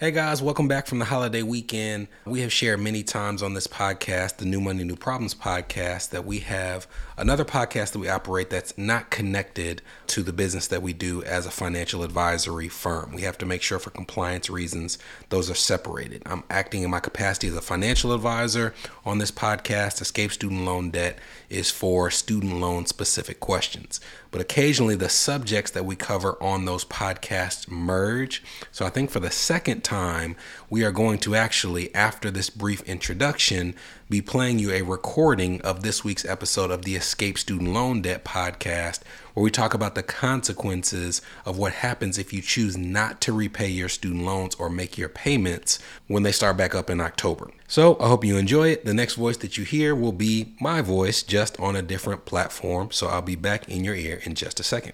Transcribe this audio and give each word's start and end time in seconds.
Hey 0.00 0.12
guys, 0.12 0.40
welcome 0.40 0.68
back 0.68 0.86
from 0.86 1.00
the 1.00 1.06
holiday 1.06 1.42
weekend. 1.42 2.06
We 2.24 2.42
have 2.42 2.52
shared 2.52 2.78
many 2.78 3.02
times 3.02 3.42
on 3.42 3.54
this 3.54 3.66
podcast, 3.66 4.36
the 4.36 4.44
New 4.44 4.60
Money, 4.60 4.84
New 4.84 4.94
Problems 4.94 5.34
podcast, 5.34 6.10
that 6.10 6.24
we 6.24 6.38
have 6.38 6.86
another 7.16 7.44
podcast 7.44 7.90
that 7.90 7.98
we 7.98 8.08
operate 8.08 8.48
that's 8.48 8.78
not 8.78 9.10
connected 9.10 9.82
to 10.06 10.22
the 10.22 10.32
business 10.32 10.68
that 10.68 10.82
we 10.82 10.92
do 10.92 11.24
as 11.24 11.46
a 11.46 11.50
financial 11.50 12.04
advisory 12.04 12.68
firm. 12.68 13.12
We 13.12 13.22
have 13.22 13.38
to 13.38 13.46
make 13.46 13.60
sure 13.60 13.80
for 13.80 13.90
compliance 13.90 14.48
reasons 14.48 14.98
those 15.30 15.50
are 15.50 15.56
separated. 15.56 16.22
I'm 16.26 16.44
acting 16.48 16.84
in 16.84 16.90
my 16.92 17.00
capacity 17.00 17.48
as 17.48 17.56
a 17.56 17.60
financial 17.60 18.12
advisor 18.12 18.74
on 19.04 19.18
this 19.18 19.32
podcast. 19.32 20.00
Escape 20.00 20.30
Student 20.30 20.64
Loan 20.64 20.90
Debt 20.90 21.18
is 21.50 21.72
for 21.72 22.08
student 22.08 22.60
loan 22.60 22.86
specific 22.86 23.40
questions. 23.40 24.00
But 24.30 24.42
occasionally 24.42 24.94
the 24.94 25.08
subjects 25.08 25.72
that 25.72 25.84
we 25.84 25.96
cover 25.96 26.40
on 26.40 26.66
those 26.66 26.84
podcasts 26.84 27.68
merge. 27.68 28.44
So 28.70 28.86
I 28.86 28.90
think 28.90 29.10
for 29.10 29.18
the 29.18 29.32
second 29.32 29.82
time, 29.88 30.36
we 30.68 30.84
are 30.84 30.92
going 30.92 31.16
to 31.16 31.34
actually, 31.34 31.94
after 31.94 32.30
this 32.30 32.50
brief 32.50 32.82
introduction, 32.82 33.74
be 34.10 34.20
playing 34.20 34.58
you 34.58 34.70
a 34.70 34.82
recording 34.82 35.62
of 35.62 35.82
this 35.82 36.04
week's 36.04 36.26
episode 36.26 36.70
of 36.70 36.82
the 36.82 36.94
Escape 36.94 37.38
Student 37.38 37.72
Loan 37.72 38.02
Debt 38.02 38.22
podcast, 38.22 39.00
where 39.32 39.42
we 39.42 39.50
talk 39.50 39.72
about 39.72 39.94
the 39.94 40.02
consequences 40.02 41.22
of 41.46 41.56
what 41.56 41.72
happens 41.72 42.18
if 42.18 42.34
you 42.34 42.42
choose 42.42 42.76
not 42.76 43.22
to 43.22 43.32
repay 43.32 43.68
your 43.68 43.88
student 43.88 44.24
loans 44.24 44.54
or 44.56 44.68
make 44.68 44.98
your 44.98 45.08
payments 45.08 45.78
when 46.06 46.22
they 46.22 46.32
start 46.32 46.58
back 46.58 46.74
up 46.74 46.90
in 46.90 47.00
October. 47.00 47.50
So 47.66 47.96
I 47.98 48.08
hope 48.08 48.26
you 48.26 48.36
enjoy 48.36 48.68
it. 48.68 48.84
The 48.84 48.92
next 48.92 49.14
voice 49.14 49.38
that 49.38 49.56
you 49.56 49.64
hear 49.64 49.94
will 49.94 50.12
be 50.12 50.54
my 50.60 50.82
voice, 50.82 51.22
just 51.22 51.58
on 51.58 51.74
a 51.74 51.82
different 51.82 52.26
platform. 52.26 52.90
So 52.90 53.06
I'll 53.06 53.22
be 53.22 53.36
back 53.36 53.66
in 53.70 53.84
your 53.84 53.94
ear 53.94 54.20
in 54.24 54.34
just 54.34 54.60
a 54.60 54.62
second. 54.62 54.92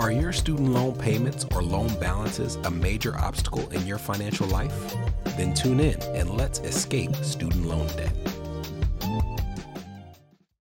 Are 0.00 0.10
your 0.10 0.32
student 0.32 0.70
loan 0.70 0.94
payments 0.94 1.44
or 1.54 1.62
loan 1.62 1.92
balances 2.00 2.56
a 2.64 2.70
major 2.70 3.14
obstacle 3.18 3.68
in 3.68 3.86
your 3.86 3.98
financial 3.98 4.46
life? 4.46 4.96
Then 5.36 5.52
tune 5.52 5.78
in 5.78 6.00
and 6.16 6.38
let's 6.38 6.58
escape 6.60 7.14
student 7.16 7.66
loan 7.66 7.86
debt. 7.88 8.29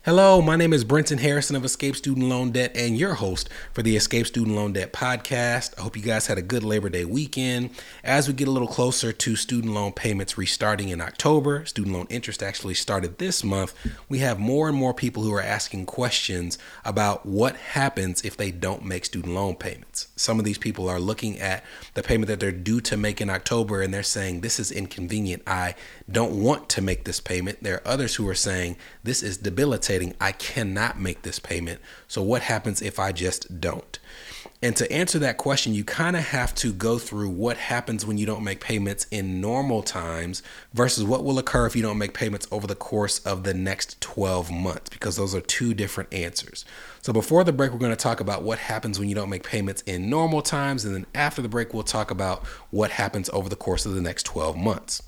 Hello, 0.05 0.39
my 0.39 0.55
name 0.55 0.71
is 0.71 0.83
Brenton 0.83 1.17
Harrison 1.17 1.55
of 1.55 1.65
Escape 1.65 1.95
Student 1.95 2.27
Loan 2.27 2.51
Debt 2.51 2.77
and 2.77 2.95
your 2.95 3.15
host 3.15 3.49
for 3.73 3.81
the 3.81 3.95
Escape 3.95 4.27
Student 4.27 4.55
Loan 4.55 4.73
Debt 4.73 4.93
podcast. 4.93 5.73
I 5.79 5.81
hope 5.81 5.97
you 5.97 6.03
guys 6.03 6.27
had 6.27 6.37
a 6.37 6.43
good 6.43 6.63
Labor 6.63 6.89
Day 6.89 7.05
weekend. 7.05 7.71
As 8.03 8.27
we 8.27 8.35
get 8.35 8.47
a 8.47 8.51
little 8.51 8.67
closer 8.67 9.11
to 9.11 9.35
student 9.35 9.73
loan 9.73 9.93
payments 9.93 10.37
restarting 10.37 10.89
in 10.89 11.01
October, 11.01 11.65
student 11.65 11.95
loan 11.95 12.05
interest 12.11 12.43
actually 12.43 12.75
started 12.75 13.17
this 13.17 13.43
month. 13.43 13.73
We 14.07 14.19
have 14.19 14.37
more 14.37 14.69
and 14.69 14.77
more 14.77 14.93
people 14.93 15.23
who 15.23 15.33
are 15.33 15.41
asking 15.41 15.87
questions 15.87 16.59
about 16.83 17.25
what 17.25 17.55
happens 17.55 18.23
if 18.23 18.37
they 18.37 18.51
don't 18.51 18.85
make 18.85 19.05
student 19.05 19.33
loan 19.33 19.55
payments. 19.55 20.09
Some 20.15 20.37
of 20.37 20.45
these 20.45 20.59
people 20.59 20.87
are 20.87 20.99
looking 20.99 21.39
at 21.39 21.63
the 21.95 22.03
payment 22.03 22.27
that 22.27 22.39
they're 22.39 22.51
due 22.51 22.79
to 22.81 22.95
make 22.95 23.21
in 23.21 23.31
October 23.31 23.81
and 23.81 23.91
they're 23.91 24.03
saying, 24.03 24.41
This 24.41 24.59
is 24.59 24.71
inconvenient. 24.71 25.41
I 25.47 25.73
don't 26.07 26.39
want 26.39 26.69
to 26.69 26.81
make 26.83 27.05
this 27.05 27.19
payment. 27.19 27.63
There 27.63 27.77
are 27.77 27.87
others 27.87 28.13
who 28.13 28.29
are 28.29 28.35
saying, 28.35 28.77
This 29.03 29.23
is 29.23 29.37
debilitating 29.37 29.94
I 30.19 30.31
cannot 30.31 30.99
make 30.99 31.21
this 31.21 31.39
payment. 31.39 31.79
So, 32.07 32.21
what 32.21 32.43
happens 32.43 32.81
if 32.81 32.99
I 32.99 33.11
just 33.11 33.61
don't? 33.61 33.99
And 34.61 34.75
to 34.77 34.91
answer 34.91 35.19
that 35.19 35.37
question, 35.37 35.73
you 35.73 35.83
kind 35.83 36.15
of 36.15 36.23
have 36.29 36.55
to 36.55 36.73
go 36.73 36.97
through 36.97 37.29
what 37.29 37.57
happens 37.57 38.05
when 38.05 38.17
you 38.17 38.25
don't 38.25 38.43
make 38.43 38.61
payments 38.61 39.05
in 39.11 39.41
normal 39.41 39.83
times 39.83 40.41
versus 40.73 41.03
what 41.03 41.23
will 41.23 41.37
occur 41.37 41.65
if 41.65 41.75
you 41.75 41.81
don't 41.81 41.97
make 41.97 42.13
payments 42.13 42.47
over 42.51 42.65
the 42.65 42.75
course 42.75 43.19
of 43.19 43.43
the 43.43 43.53
next 43.53 43.99
12 44.01 44.51
months, 44.51 44.89
because 44.89 45.17
those 45.17 45.35
are 45.35 45.41
two 45.41 45.73
different 45.73 46.13
answers. 46.13 46.65
So, 47.01 47.13
before 47.13 47.43
the 47.43 47.53
break, 47.53 47.71
we're 47.71 47.79
going 47.79 47.91
to 47.91 47.95
talk 47.95 48.19
about 48.19 48.43
what 48.43 48.59
happens 48.59 48.99
when 48.99 49.09
you 49.09 49.15
don't 49.15 49.29
make 49.29 49.43
payments 49.43 49.81
in 49.83 50.09
normal 50.09 50.41
times. 50.41 50.85
And 50.85 50.95
then 50.95 51.05
after 51.13 51.41
the 51.41 51.49
break, 51.49 51.73
we'll 51.73 51.83
talk 51.83 52.09
about 52.11 52.45
what 52.71 52.91
happens 52.91 53.29
over 53.31 53.49
the 53.49 53.55
course 53.55 53.85
of 53.85 53.93
the 53.93 54.01
next 54.01 54.23
12 54.23 54.57
months. 54.57 55.03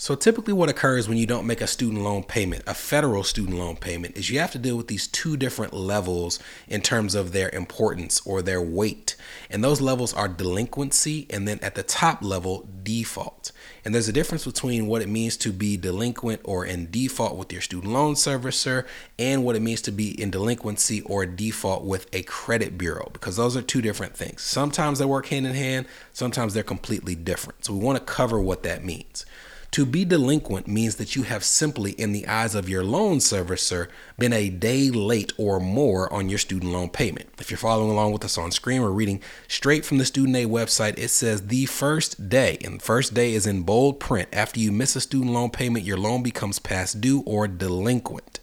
So 0.00 0.14
typically 0.14 0.54
what 0.54 0.70
occurs 0.70 1.10
when 1.10 1.18
you 1.18 1.26
don't 1.26 1.46
make 1.46 1.60
a 1.60 1.66
student 1.66 2.02
loan 2.02 2.22
payment, 2.22 2.62
a 2.66 2.72
federal 2.72 3.22
student 3.22 3.58
loan 3.58 3.76
payment, 3.76 4.16
is 4.16 4.30
you 4.30 4.38
have 4.38 4.52
to 4.52 4.58
deal 4.58 4.78
with 4.78 4.86
these 4.86 5.06
two 5.06 5.36
different 5.36 5.74
levels 5.74 6.38
in 6.68 6.80
terms 6.80 7.14
of 7.14 7.32
their 7.32 7.50
importance 7.50 8.22
or 8.24 8.40
their 8.40 8.62
weight. 8.62 9.14
And 9.50 9.62
those 9.62 9.82
levels 9.82 10.14
are 10.14 10.26
delinquency 10.26 11.26
and 11.28 11.46
then 11.46 11.58
at 11.60 11.74
the 11.74 11.82
top 11.82 12.22
level, 12.22 12.66
default. 12.82 13.52
And 13.84 13.94
there's 13.94 14.08
a 14.08 14.12
difference 14.12 14.46
between 14.46 14.86
what 14.86 15.02
it 15.02 15.08
means 15.08 15.36
to 15.36 15.52
be 15.52 15.76
delinquent 15.76 16.40
or 16.44 16.64
in 16.64 16.90
default 16.90 17.36
with 17.36 17.52
your 17.52 17.60
student 17.60 17.92
loan 17.92 18.14
servicer 18.14 18.86
and 19.18 19.44
what 19.44 19.54
it 19.54 19.60
means 19.60 19.82
to 19.82 19.92
be 19.92 20.18
in 20.18 20.30
delinquency 20.30 21.02
or 21.02 21.26
default 21.26 21.84
with 21.84 22.06
a 22.14 22.22
credit 22.22 22.78
bureau 22.78 23.10
because 23.12 23.36
those 23.36 23.54
are 23.54 23.60
two 23.60 23.82
different 23.82 24.16
things. 24.16 24.40
Sometimes 24.40 24.98
they 24.98 25.04
work 25.04 25.26
hand 25.26 25.46
in 25.46 25.52
hand, 25.52 25.84
sometimes 26.14 26.54
they're 26.54 26.62
completely 26.62 27.14
different. 27.14 27.66
So 27.66 27.74
we 27.74 27.84
want 27.84 27.98
to 27.98 28.04
cover 28.10 28.40
what 28.40 28.62
that 28.62 28.82
means. 28.82 29.26
To 29.72 29.86
be 29.86 30.04
delinquent 30.04 30.66
means 30.66 30.96
that 30.96 31.14
you 31.14 31.22
have 31.22 31.44
simply, 31.44 31.92
in 31.92 32.10
the 32.10 32.26
eyes 32.26 32.56
of 32.56 32.68
your 32.68 32.82
loan 32.82 33.18
servicer, 33.18 33.86
been 34.18 34.32
a 34.32 34.50
day 34.50 34.90
late 34.90 35.32
or 35.36 35.60
more 35.60 36.12
on 36.12 36.28
your 36.28 36.40
student 36.40 36.72
loan 36.72 36.88
payment. 36.88 37.28
If 37.38 37.52
you're 37.52 37.58
following 37.58 37.90
along 37.92 38.12
with 38.12 38.24
us 38.24 38.36
on 38.36 38.50
screen, 38.50 38.82
we're 38.82 38.90
reading 38.90 39.22
straight 39.46 39.84
from 39.84 39.98
the 39.98 40.04
Student 40.04 40.36
Aid 40.36 40.48
website. 40.48 40.98
It 40.98 41.10
says 41.10 41.46
the 41.46 41.66
first 41.66 42.28
day, 42.28 42.58
and 42.64 42.82
first 42.82 43.14
day 43.14 43.32
is 43.32 43.46
in 43.46 43.62
bold 43.62 44.00
print. 44.00 44.28
After 44.32 44.58
you 44.58 44.72
miss 44.72 44.96
a 44.96 45.00
student 45.00 45.30
loan 45.30 45.50
payment, 45.50 45.84
your 45.84 45.98
loan 45.98 46.24
becomes 46.24 46.58
past 46.58 47.00
due 47.00 47.22
or 47.24 47.46
delinquent. 47.46 48.40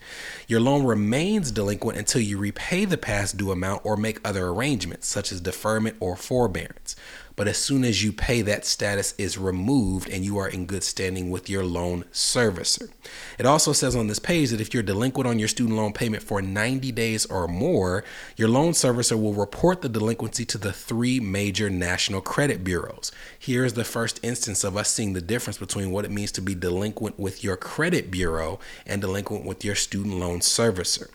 Your 0.47 0.61
loan 0.61 0.85
remains 0.85 1.51
delinquent 1.51 1.97
until 1.97 2.21
you 2.21 2.37
repay 2.37 2.85
the 2.85 2.97
past 2.97 3.35
due 3.35 3.51
amount 3.51 3.81
or 3.83 3.97
make 3.97 4.25
other 4.25 4.47
arrangements, 4.47 5.07
such 5.07 5.33
as 5.33 5.41
deferment 5.41 5.97
or 5.99 6.15
forbearance 6.15 6.95
but 7.37 7.47
as 7.47 7.57
soon 7.57 7.85
as 7.85 8.03
you 8.03 8.11
pay, 8.11 8.41
that 8.41 8.65
status 8.65 9.13
is 9.19 9.37
removed 9.37 10.09
and 10.09 10.25
you 10.25 10.39
are 10.39 10.49
in 10.49 10.65
good 10.65 10.83
standing 10.83 11.29
with 11.29 11.49
your 11.49 11.63
loan 11.63 12.03
servicer. 12.11 12.89
It 13.37 13.45
also 13.45 13.73
says 13.73 13.95
on 13.95 14.07
this 14.07 14.17
page 14.17 14.49
that 14.49 14.59
if 14.59 14.73
you're 14.73 14.81
delinquent 14.81 15.27
on 15.27 15.37
your 15.37 15.47
student 15.47 15.77
loan 15.77 15.93
payment 15.93 16.23
for 16.23 16.41
90 16.41 16.91
days 16.93 17.27
or 17.27 17.47
more, 17.47 18.03
your 18.37 18.49
loan 18.49 18.73
servicer 18.73 19.21
will 19.21 19.35
report 19.35 19.83
the 19.83 19.87
delinquency 19.87 20.45
to 20.45 20.57
the 20.57 20.73
three 20.73 21.19
major 21.19 21.69
national 21.69 22.21
credit 22.21 22.63
bureaus. 22.63 23.11
Here 23.37 23.63
is 23.63 23.73
the 23.73 23.83
first 23.83 24.19
instance 24.23 24.63
of 24.63 24.75
us 24.75 24.91
seeing 24.91 25.13
the 25.13 25.21
difference 25.21 25.59
between 25.59 25.91
what 25.91 26.05
it 26.05 26.11
means 26.11 26.31
to 26.33 26.41
be 26.41 26.55
delinquent 26.55 27.19
with 27.19 27.43
your 27.43 27.55
credit 27.55 28.09
bureau 28.09 28.59
and 28.87 28.99
delinquent 28.99 29.45
with 29.45 29.63
your 29.63 29.75
student 29.75 30.15
loan 30.15 30.39
servicer. 30.39 31.09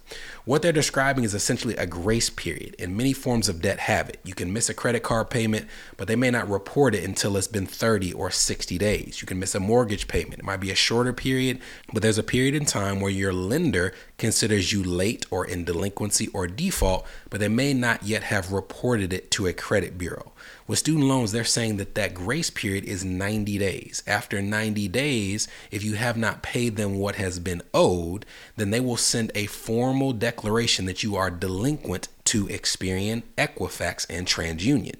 What 0.44 0.62
they're 0.62 0.72
describing 0.72 1.24
is 1.24 1.34
essentially 1.34 1.76
a 1.76 1.86
grace 1.86 2.30
period, 2.30 2.74
and 2.78 2.96
many 2.96 3.12
forms 3.12 3.48
of 3.48 3.60
debt 3.60 3.80
have 3.80 4.08
it. 4.08 4.18
You 4.24 4.34
can 4.34 4.52
miss 4.52 4.68
a 4.68 4.74
credit 4.74 5.02
card 5.02 5.30
payment, 5.30 5.66
but 5.96 6.08
they 6.12 6.16
may 6.16 6.30
not 6.30 6.46
report 6.46 6.94
it 6.94 7.04
until 7.04 7.38
it's 7.38 7.46
been 7.46 7.64
30 7.64 8.12
or 8.12 8.30
60 8.30 8.76
days. 8.76 9.22
You 9.22 9.26
can 9.26 9.38
miss 9.38 9.54
a 9.54 9.60
mortgage 9.60 10.08
payment. 10.08 10.40
It 10.40 10.44
might 10.44 10.60
be 10.60 10.70
a 10.70 10.74
shorter 10.74 11.14
period, 11.14 11.58
but 11.90 12.02
there's 12.02 12.18
a 12.18 12.22
period 12.22 12.54
in 12.54 12.66
time 12.66 13.00
where 13.00 13.10
your 13.10 13.32
lender 13.32 13.94
considers 14.18 14.74
you 14.74 14.84
late 14.84 15.24
or 15.30 15.46
in 15.46 15.64
delinquency 15.64 16.28
or 16.34 16.46
default, 16.46 17.06
but 17.30 17.40
they 17.40 17.48
may 17.48 17.72
not 17.72 18.02
yet 18.02 18.24
have 18.24 18.52
reported 18.52 19.10
it 19.10 19.30
to 19.30 19.46
a 19.46 19.54
credit 19.54 19.96
bureau. 19.96 20.32
With 20.66 20.80
student 20.80 21.06
loans, 21.06 21.32
they're 21.32 21.44
saying 21.44 21.78
that 21.78 21.94
that 21.94 22.12
grace 22.12 22.50
period 22.50 22.84
is 22.84 23.06
90 23.06 23.56
days. 23.56 24.02
After 24.06 24.42
90 24.42 24.88
days, 24.88 25.48
if 25.70 25.82
you 25.82 25.94
have 25.94 26.18
not 26.18 26.42
paid 26.42 26.76
them 26.76 26.98
what 26.98 27.14
has 27.14 27.38
been 27.38 27.62
owed, 27.72 28.26
then 28.58 28.68
they 28.68 28.80
will 28.80 28.98
send 28.98 29.32
a 29.34 29.46
formal 29.46 30.12
declaration 30.12 30.84
that 30.84 31.02
you 31.02 31.16
are 31.16 31.30
delinquent 31.30 32.08
to 32.26 32.48
Experian, 32.48 33.22
Equifax, 33.38 34.04
and 34.10 34.26
TransUnion. 34.26 34.96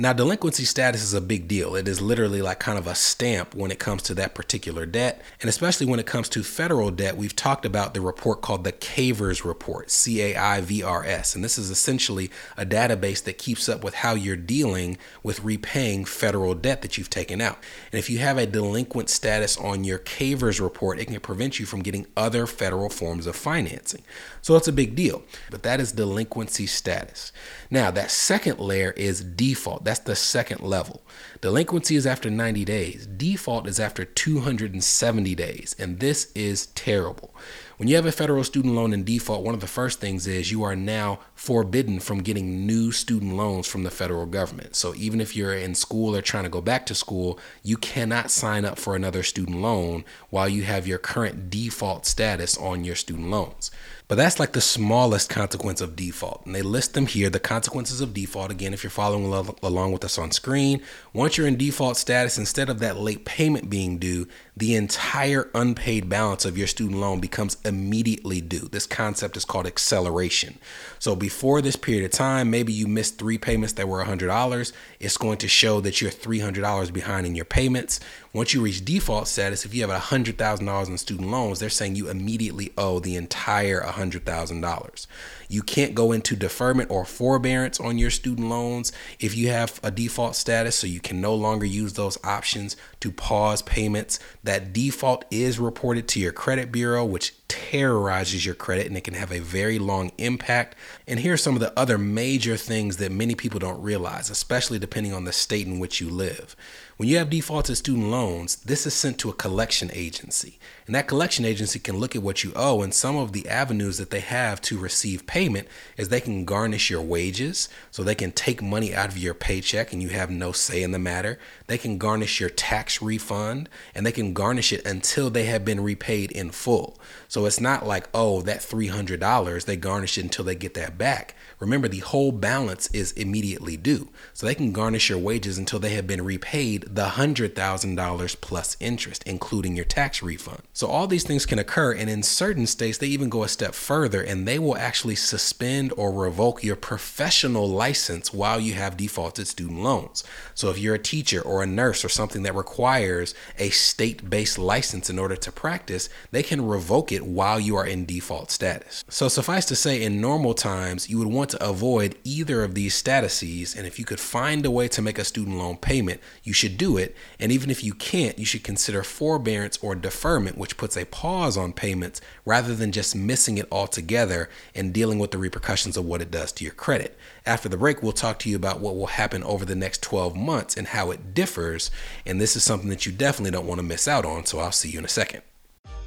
Now, 0.00 0.14
delinquency 0.14 0.64
status 0.64 1.02
is 1.02 1.12
a 1.12 1.20
big 1.20 1.46
deal. 1.46 1.76
It 1.76 1.86
is 1.86 2.00
literally 2.00 2.40
like 2.40 2.58
kind 2.58 2.78
of 2.78 2.86
a 2.86 2.94
stamp 2.94 3.54
when 3.54 3.70
it 3.70 3.78
comes 3.78 4.02
to 4.04 4.14
that 4.14 4.34
particular 4.34 4.86
debt. 4.86 5.20
And 5.42 5.50
especially 5.50 5.84
when 5.84 6.00
it 6.00 6.06
comes 6.06 6.30
to 6.30 6.42
federal 6.42 6.90
debt, 6.90 7.18
we've 7.18 7.36
talked 7.36 7.66
about 7.66 7.92
the 7.92 8.00
report 8.00 8.40
called 8.40 8.64
the 8.64 8.72
CAIVRS 8.72 9.44
report, 9.44 9.90
C 9.90 10.22
A 10.22 10.36
I 10.36 10.62
V 10.62 10.82
R 10.82 11.04
S. 11.04 11.34
And 11.34 11.44
this 11.44 11.58
is 11.58 11.68
essentially 11.68 12.30
a 12.56 12.64
database 12.64 13.22
that 13.24 13.36
keeps 13.36 13.68
up 13.68 13.84
with 13.84 13.96
how 13.96 14.14
you're 14.14 14.38
dealing 14.38 14.96
with 15.22 15.44
repaying 15.44 16.06
federal 16.06 16.54
debt 16.54 16.80
that 16.80 16.96
you've 16.96 17.10
taken 17.10 17.42
out. 17.42 17.58
And 17.92 17.98
if 17.98 18.08
you 18.08 18.20
have 18.20 18.38
a 18.38 18.46
delinquent 18.46 19.10
status 19.10 19.58
on 19.58 19.84
your 19.84 19.98
CAIVRS 19.98 20.62
report, 20.62 20.98
it 20.98 21.08
can 21.08 21.20
prevent 21.20 21.60
you 21.60 21.66
from 21.66 21.82
getting 21.82 22.06
other 22.16 22.46
federal 22.46 22.88
forms 22.88 23.26
of 23.26 23.36
financing. 23.36 24.00
So 24.40 24.56
it's 24.56 24.66
a 24.66 24.72
big 24.72 24.94
deal. 24.94 25.24
But 25.50 25.62
that 25.64 25.78
is 25.78 25.92
delinquency 25.92 26.66
status. 26.66 27.32
Now, 27.70 27.90
that 27.90 28.10
second 28.10 28.58
layer 28.58 28.92
is 28.92 29.22
default. 29.22 29.84
That's 29.90 29.98
the 29.98 30.14
second 30.14 30.60
level. 30.60 31.02
Delinquency 31.40 31.96
is 31.96 32.06
after 32.06 32.30
90 32.30 32.64
days, 32.64 33.08
default 33.08 33.66
is 33.66 33.80
after 33.80 34.04
270 34.04 35.34
days, 35.34 35.74
and 35.80 35.98
this 35.98 36.30
is 36.36 36.66
terrible. 36.66 37.34
When 37.80 37.88
you 37.88 37.96
have 37.96 38.04
a 38.04 38.12
federal 38.12 38.44
student 38.44 38.74
loan 38.74 38.92
in 38.92 39.04
default, 39.04 39.42
one 39.42 39.54
of 39.54 39.62
the 39.62 39.66
first 39.66 40.00
things 40.00 40.26
is 40.26 40.52
you 40.52 40.62
are 40.64 40.76
now 40.76 41.20
forbidden 41.34 41.98
from 41.98 42.20
getting 42.20 42.66
new 42.66 42.92
student 42.92 43.38
loans 43.38 43.66
from 43.66 43.84
the 43.84 43.90
federal 43.90 44.26
government. 44.26 44.76
So 44.76 44.94
even 44.96 45.18
if 45.18 45.34
you're 45.34 45.54
in 45.54 45.74
school 45.74 46.14
or 46.14 46.20
trying 46.20 46.44
to 46.44 46.50
go 46.50 46.60
back 46.60 46.84
to 46.84 46.94
school, 46.94 47.38
you 47.62 47.78
cannot 47.78 48.30
sign 48.30 48.66
up 48.66 48.78
for 48.78 48.94
another 48.94 49.22
student 49.22 49.62
loan 49.62 50.04
while 50.28 50.46
you 50.46 50.64
have 50.64 50.86
your 50.86 50.98
current 50.98 51.48
default 51.48 52.04
status 52.04 52.54
on 52.58 52.84
your 52.84 52.96
student 52.96 53.30
loans. 53.30 53.70
But 54.08 54.16
that's 54.16 54.40
like 54.40 54.54
the 54.54 54.60
smallest 54.60 55.30
consequence 55.30 55.80
of 55.80 55.94
default. 55.94 56.44
And 56.44 56.52
they 56.52 56.62
list 56.62 56.94
them 56.94 57.06
here 57.06 57.30
the 57.30 57.38
consequences 57.38 58.00
of 58.00 58.12
default. 58.12 58.50
Again, 58.50 58.74
if 58.74 58.82
you're 58.82 58.90
following 58.90 59.24
along 59.62 59.92
with 59.92 60.04
us 60.04 60.18
on 60.18 60.32
screen, 60.32 60.82
once 61.12 61.38
you're 61.38 61.46
in 61.46 61.56
default 61.56 61.96
status, 61.96 62.36
instead 62.36 62.68
of 62.68 62.80
that 62.80 62.96
late 62.98 63.24
payment 63.24 63.70
being 63.70 63.98
due, 63.98 64.26
the 64.56 64.74
entire 64.74 65.48
unpaid 65.54 66.08
balance 66.08 66.44
of 66.44 66.58
your 66.58 66.66
student 66.66 66.98
loan 67.00 67.20
becomes 67.20 67.56
immediately 67.70 68.42
due. 68.42 68.68
This 68.70 68.86
concept 68.86 69.38
is 69.38 69.46
called 69.46 69.66
acceleration. 69.66 70.58
So 70.98 71.16
before 71.16 71.62
this 71.62 71.76
period 71.76 72.04
of 72.04 72.10
time, 72.10 72.50
maybe 72.50 72.74
you 72.74 72.86
missed 72.86 73.18
three 73.18 73.38
payments 73.38 73.72
that 73.74 73.88
were 73.88 74.04
$100. 74.04 74.72
It's 75.00 75.16
going 75.16 75.38
to 75.38 75.48
show 75.48 75.80
that 75.80 76.02
you're 76.02 76.10
$300 76.10 76.92
behind 76.92 77.26
in 77.26 77.34
your 77.34 77.46
payments. 77.46 78.00
Once 78.32 78.54
you 78.54 78.62
reach 78.62 78.84
default 78.84 79.26
status, 79.26 79.64
if 79.64 79.74
you 79.74 79.84
have 79.84 80.02
$100,000 80.02 80.88
in 80.88 80.98
student 80.98 81.28
loans, 81.28 81.58
they're 81.58 81.68
saying 81.68 81.96
you 81.96 82.08
immediately 82.08 82.72
owe 82.78 83.00
the 83.00 83.16
entire 83.16 83.80
$100,000. 83.80 85.06
You 85.48 85.62
can't 85.62 85.96
go 85.96 86.12
into 86.12 86.36
deferment 86.36 86.92
or 86.92 87.04
forbearance 87.04 87.80
on 87.80 87.98
your 87.98 88.10
student 88.10 88.48
loans 88.48 88.92
if 89.18 89.36
you 89.36 89.48
have 89.48 89.80
a 89.82 89.90
default 89.90 90.36
status, 90.36 90.76
so 90.76 90.86
you 90.86 91.00
can 91.00 91.20
no 91.20 91.34
longer 91.34 91.66
use 91.66 91.94
those 91.94 92.22
options 92.22 92.76
to 93.00 93.10
pause 93.10 93.62
payments. 93.62 94.20
That 94.44 94.72
default 94.72 95.24
is 95.32 95.58
reported 95.58 96.06
to 96.08 96.20
your 96.20 96.30
credit 96.30 96.70
bureau, 96.70 97.04
which 97.04 97.34
terrorizes 97.48 98.46
your 98.46 98.54
credit 98.54 98.86
and 98.86 98.96
it 98.96 99.02
can 99.02 99.14
have 99.14 99.32
a 99.32 99.40
very 99.40 99.80
long 99.80 100.12
impact. 100.18 100.76
And 101.08 101.18
here 101.18 101.32
are 101.32 101.36
some 101.36 101.54
of 101.54 101.60
the 101.60 101.76
other 101.76 101.98
major 101.98 102.56
things 102.56 102.98
that 102.98 103.10
many 103.10 103.34
people 103.34 103.58
don't 103.58 103.82
realize, 103.82 104.30
especially 104.30 104.78
depending 104.78 105.12
on 105.12 105.24
the 105.24 105.32
state 105.32 105.66
in 105.66 105.80
which 105.80 106.00
you 106.00 106.08
live. 106.08 106.54
When 107.00 107.08
you 107.08 107.16
have 107.16 107.30
defaulted 107.30 107.78
student 107.78 108.08
loans, 108.08 108.56
this 108.56 108.84
is 108.84 108.92
sent 108.92 109.16
to 109.20 109.30
a 109.30 109.32
collection 109.32 109.90
agency. 109.94 110.58
And 110.90 110.96
that 110.96 111.06
collection 111.06 111.44
agency 111.44 111.78
can 111.78 111.98
look 111.98 112.16
at 112.16 112.22
what 112.24 112.42
you 112.42 112.52
owe, 112.56 112.82
and 112.82 112.92
some 112.92 113.16
of 113.16 113.30
the 113.30 113.48
avenues 113.48 113.98
that 113.98 114.10
they 114.10 114.18
have 114.18 114.60
to 114.62 114.76
receive 114.76 115.24
payment 115.24 115.68
is 115.96 116.08
they 116.08 116.20
can 116.20 116.44
garnish 116.44 116.90
your 116.90 117.00
wages, 117.00 117.68
so 117.92 118.02
they 118.02 118.16
can 118.16 118.32
take 118.32 118.60
money 118.60 118.92
out 118.92 119.08
of 119.08 119.16
your 119.16 119.32
paycheck 119.32 119.92
and 119.92 120.02
you 120.02 120.08
have 120.08 120.30
no 120.30 120.50
say 120.50 120.82
in 120.82 120.90
the 120.90 120.98
matter. 120.98 121.38
They 121.68 121.78
can 121.78 121.96
garnish 121.96 122.40
your 122.40 122.50
tax 122.50 123.00
refund, 123.00 123.68
and 123.94 124.04
they 124.04 124.10
can 124.10 124.34
garnish 124.34 124.72
it 124.72 124.84
until 124.84 125.30
they 125.30 125.44
have 125.44 125.64
been 125.64 125.78
repaid 125.78 126.32
in 126.32 126.50
full. 126.50 126.98
So 127.28 127.46
it's 127.46 127.60
not 127.60 127.86
like, 127.86 128.08
oh, 128.12 128.42
that 128.42 128.58
$300, 128.58 129.64
they 129.64 129.76
garnish 129.76 130.18
it 130.18 130.24
until 130.24 130.44
they 130.44 130.56
get 130.56 130.74
that 130.74 130.98
back. 130.98 131.36
Remember, 131.60 131.86
the 131.86 131.98
whole 131.98 132.32
balance 132.32 132.88
is 132.92 133.12
immediately 133.12 133.76
due. 133.76 134.08
So 134.32 134.44
they 134.44 134.56
can 134.56 134.72
garnish 134.72 135.08
your 135.08 135.18
wages 135.18 135.56
until 135.56 135.78
they 135.78 135.90
have 135.90 136.08
been 136.08 136.24
repaid 136.24 136.86
the 136.88 137.10
$100,000 137.10 138.40
plus 138.40 138.76
interest, 138.80 139.22
including 139.24 139.76
your 139.76 139.84
tax 139.84 140.20
refund. 140.22 140.62
So 140.80 140.86
all 140.86 141.06
these 141.06 141.24
things 141.24 141.44
can 141.44 141.58
occur. 141.58 141.92
And 141.92 142.08
in 142.08 142.22
certain 142.22 142.66
states, 142.66 142.96
they 142.96 143.08
even 143.08 143.28
go 143.28 143.42
a 143.42 143.48
step 143.48 143.74
further 143.74 144.22
and 144.22 144.48
they 144.48 144.58
will 144.58 144.78
actually 144.78 145.14
suspend 145.14 145.92
or 145.94 146.10
revoke 146.10 146.64
your 146.64 146.74
professional 146.74 147.68
license 147.68 148.32
while 148.32 148.58
you 148.58 148.72
have 148.72 148.96
defaulted 148.96 149.46
student 149.46 149.82
loans. 149.82 150.24
So 150.54 150.70
if 150.70 150.78
you're 150.78 150.94
a 150.94 150.98
teacher 150.98 151.42
or 151.42 151.62
a 151.62 151.66
nurse 151.66 152.02
or 152.02 152.08
something 152.08 152.44
that 152.44 152.54
requires 152.54 153.34
a 153.58 153.68
state 153.68 154.30
based 154.30 154.56
license 154.56 155.10
in 155.10 155.18
order 155.18 155.36
to 155.36 155.52
practice, 155.52 156.08
they 156.30 156.42
can 156.42 156.66
revoke 156.66 157.12
it 157.12 157.26
while 157.26 157.60
you 157.60 157.76
are 157.76 157.86
in 157.86 158.06
default 158.06 158.50
status. 158.50 159.04
So 159.10 159.28
suffice 159.28 159.66
to 159.66 159.76
say, 159.76 160.02
in 160.02 160.18
normal 160.18 160.54
times, 160.54 161.10
you 161.10 161.18
would 161.18 161.28
want 161.28 161.50
to 161.50 161.62
avoid 161.62 162.16
either 162.24 162.64
of 162.64 162.74
these 162.74 162.94
statuses. 162.94 163.76
And 163.76 163.86
if 163.86 163.98
you 163.98 164.06
could 164.06 164.18
find 164.18 164.64
a 164.64 164.70
way 164.70 164.88
to 164.88 165.02
make 165.02 165.18
a 165.18 165.24
student 165.24 165.58
loan 165.58 165.76
payment, 165.76 166.22
you 166.42 166.54
should 166.54 166.78
do 166.78 166.96
it. 166.96 167.14
And 167.38 167.52
even 167.52 167.68
if 167.68 167.84
you 167.84 167.92
can't, 167.92 168.38
you 168.38 168.46
should 168.46 168.64
consider 168.64 169.02
forbearance 169.02 169.76
or 169.82 169.94
deferment, 169.94 170.56
which 170.56 170.69
puts 170.76 170.96
a 170.96 171.04
pause 171.06 171.56
on 171.56 171.72
payments 171.72 172.20
rather 172.44 172.74
than 172.74 172.92
just 172.92 173.14
missing 173.14 173.58
it 173.58 173.68
altogether 173.70 174.48
and 174.74 174.92
dealing 174.92 175.18
with 175.18 175.30
the 175.30 175.38
repercussions 175.38 175.96
of 175.96 176.04
what 176.04 176.22
it 176.22 176.30
does 176.30 176.52
to 176.52 176.64
your 176.64 176.72
credit. 176.74 177.18
After 177.46 177.68
the 177.68 177.76
break, 177.76 178.02
we'll 178.02 178.12
talk 178.12 178.38
to 178.40 178.50
you 178.50 178.56
about 178.56 178.80
what 178.80 178.96
will 178.96 179.06
happen 179.06 179.42
over 179.44 179.64
the 179.64 179.74
next 179.74 180.02
12 180.02 180.36
months 180.36 180.76
and 180.76 180.88
how 180.88 181.10
it 181.10 181.34
differs. 181.34 181.90
And 182.24 182.40
this 182.40 182.56
is 182.56 182.64
something 182.64 182.90
that 182.90 183.06
you 183.06 183.12
definitely 183.12 183.52
don't 183.52 183.66
want 183.66 183.78
to 183.78 183.86
miss 183.86 184.06
out 184.06 184.24
on. 184.24 184.46
So 184.46 184.58
I'll 184.58 184.72
see 184.72 184.90
you 184.90 184.98
in 184.98 185.04
a 185.04 185.08
second. 185.08 185.42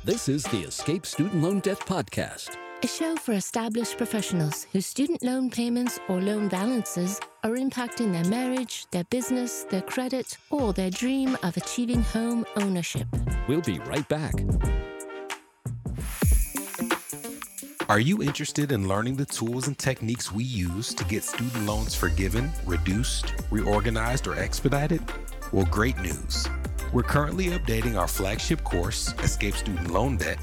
This 0.04 0.28
is 0.28 0.44
the 0.44 0.64
Escape 0.64 1.06
Student 1.06 1.42
Loan 1.42 1.60
Debt 1.60 1.80
Podcast 1.80 2.58
a 2.84 2.88
show 2.88 3.16
for 3.16 3.32
established 3.32 3.98
professionals 3.98 4.68
whose 4.74 4.86
student 4.86 5.24
loan 5.24 5.50
payments 5.50 6.00
or 6.10 6.20
loan 6.20 6.50
balances 6.50 7.18
are 7.44 7.52
impacting 7.52 8.12
their 8.12 8.26
marriage, 8.26 8.86
their 8.92 9.06
business, 9.06 9.64
their 9.70 9.82
credit, 9.82 10.38
or 10.50 10.74
their 10.74 10.90
dream 10.90 11.38
of 11.44 11.56
achieving 11.56 12.02
home 12.02 12.46
ownership. 12.58 13.08
We'll 13.48 13.62
be 13.62 13.80
right 13.80 14.08
back. 14.10 14.34
Are 17.88 18.02
you 18.02 18.22
interested 18.22 18.74
in 18.74 18.88
learning 18.88 19.16
the 19.16 19.26
tools 19.26 19.68
and 19.68 19.78
techniques 19.78 20.34
we 20.34 20.44
use 20.44 20.94
to 20.94 21.06
get 21.06 21.24
student 21.24 21.66
loans 21.66 21.96
forgiven, 21.96 22.52
reduced, 22.66 23.34
reorganized, 23.50 24.28
or 24.28 24.38
expedited? 24.38 25.02
Well, 25.54 25.66
great 25.66 25.98
news. 26.00 26.48
We're 26.92 27.04
currently 27.04 27.48
updating 27.48 27.98
our 27.98 28.08
flagship 28.08 28.64
course, 28.64 29.14
Escape 29.20 29.56
Student 29.56 29.92
Loan 29.92 30.18
Debt 30.18 30.38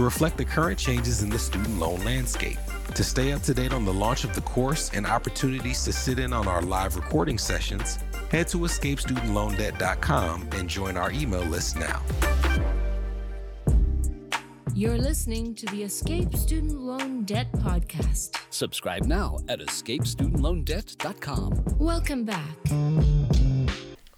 to 0.00 0.04
reflect 0.04 0.38
the 0.38 0.44
current 0.44 0.78
changes 0.78 1.22
in 1.22 1.28
the 1.28 1.38
student 1.38 1.78
loan 1.78 2.02
landscape. 2.06 2.56
To 2.94 3.04
stay 3.04 3.32
up 3.32 3.42
to 3.42 3.52
date 3.52 3.74
on 3.74 3.84
the 3.84 3.92
launch 3.92 4.24
of 4.24 4.34
the 4.34 4.40
course 4.40 4.90
and 4.94 5.06
opportunities 5.06 5.84
to 5.84 5.92
sit 5.92 6.18
in 6.18 6.32
on 6.32 6.48
our 6.48 6.62
live 6.62 6.96
recording 6.96 7.36
sessions, 7.36 7.98
head 8.30 8.48
to 8.48 8.56
escapestudentloandebt.com 8.60 10.48
and 10.52 10.70
join 10.70 10.96
our 10.96 11.12
email 11.12 11.42
list 11.42 11.76
now. 11.76 12.00
You're 14.74 14.96
listening 14.96 15.54
to 15.56 15.66
the 15.66 15.82
Escape 15.82 16.34
Student 16.34 16.80
Loan 16.80 17.24
Debt 17.24 17.52
Podcast. 17.52 18.38
Subscribe 18.48 19.04
now 19.04 19.40
at 19.50 19.60
escapestudentloandebt.com. 19.60 21.78
Welcome 21.78 22.24
back. 22.24 22.56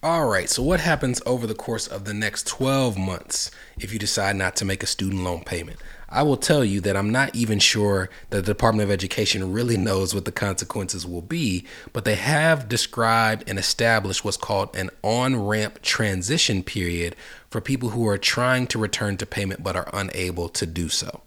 All 0.04 0.26
right, 0.26 0.50
so 0.50 0.64
what 0.64 0.80
happens 0.80 1.22
over 1.24 1.46
the 1.46 1.54
course 1.54 1.86
of 1.86 2.06
the 2.06 2.12
next 2.12 2.48
12 2.48 2.98
months 2.98 3.52
if 3.78 3.92
you 3.92 4.00
decide 4.00 4.34
not 4.34 4.56
to 4.56 4.64
make 4.64 4.82
a 4.82 4.86
student 4.86 5.22
loan 5.22 5.44
payment? 5.44 5.78
I 6.08 6.24
will 6.24 6.36
tell 6.36 6.64
you 6.64 6.80
that 6.80 6.96
I'm 6.96 7.10
not 7.10 7.36
even 7.36 7.60
sure 7.60 8.10
that 8.30 8.38
the 8.44 8.52
Department 8.52 8.88
of 8.88 8.90
Education 8.90 9.52
really 9.52 9.76
knows 9.76 10.12
what 10.12 10.24
the 10.24 10.32
consequences 10.32 11.06
will 11.06 11.22
be, 11.22 11.66
but 11.92 12.04
they 12.04 12.16
have 12.16 12.68
described 12.68 13.44
and 13.46 13.60
established 13.60 14.24
what's 14.24 14.36
called 14.36 14.74
an 14.74 14.90
on 15.04 15.36
ramp 15.36 15.80
transition 15.82 16.64
period 16.64 17.14
for 17.48 17.60
people 17.60 17.90
who 17.90 18.04
are 18.08 18.18
trying 18.18 18.66
to 18.66 18.80
return 18.80 19.16
to 19.18 19.24
payment 19.24 19.62
but 19.62 19.76
are 19.76 19.88
unable 19.92 20.48
to 20.48 20.66
do 20.66 20.88
so. 20.88 21.20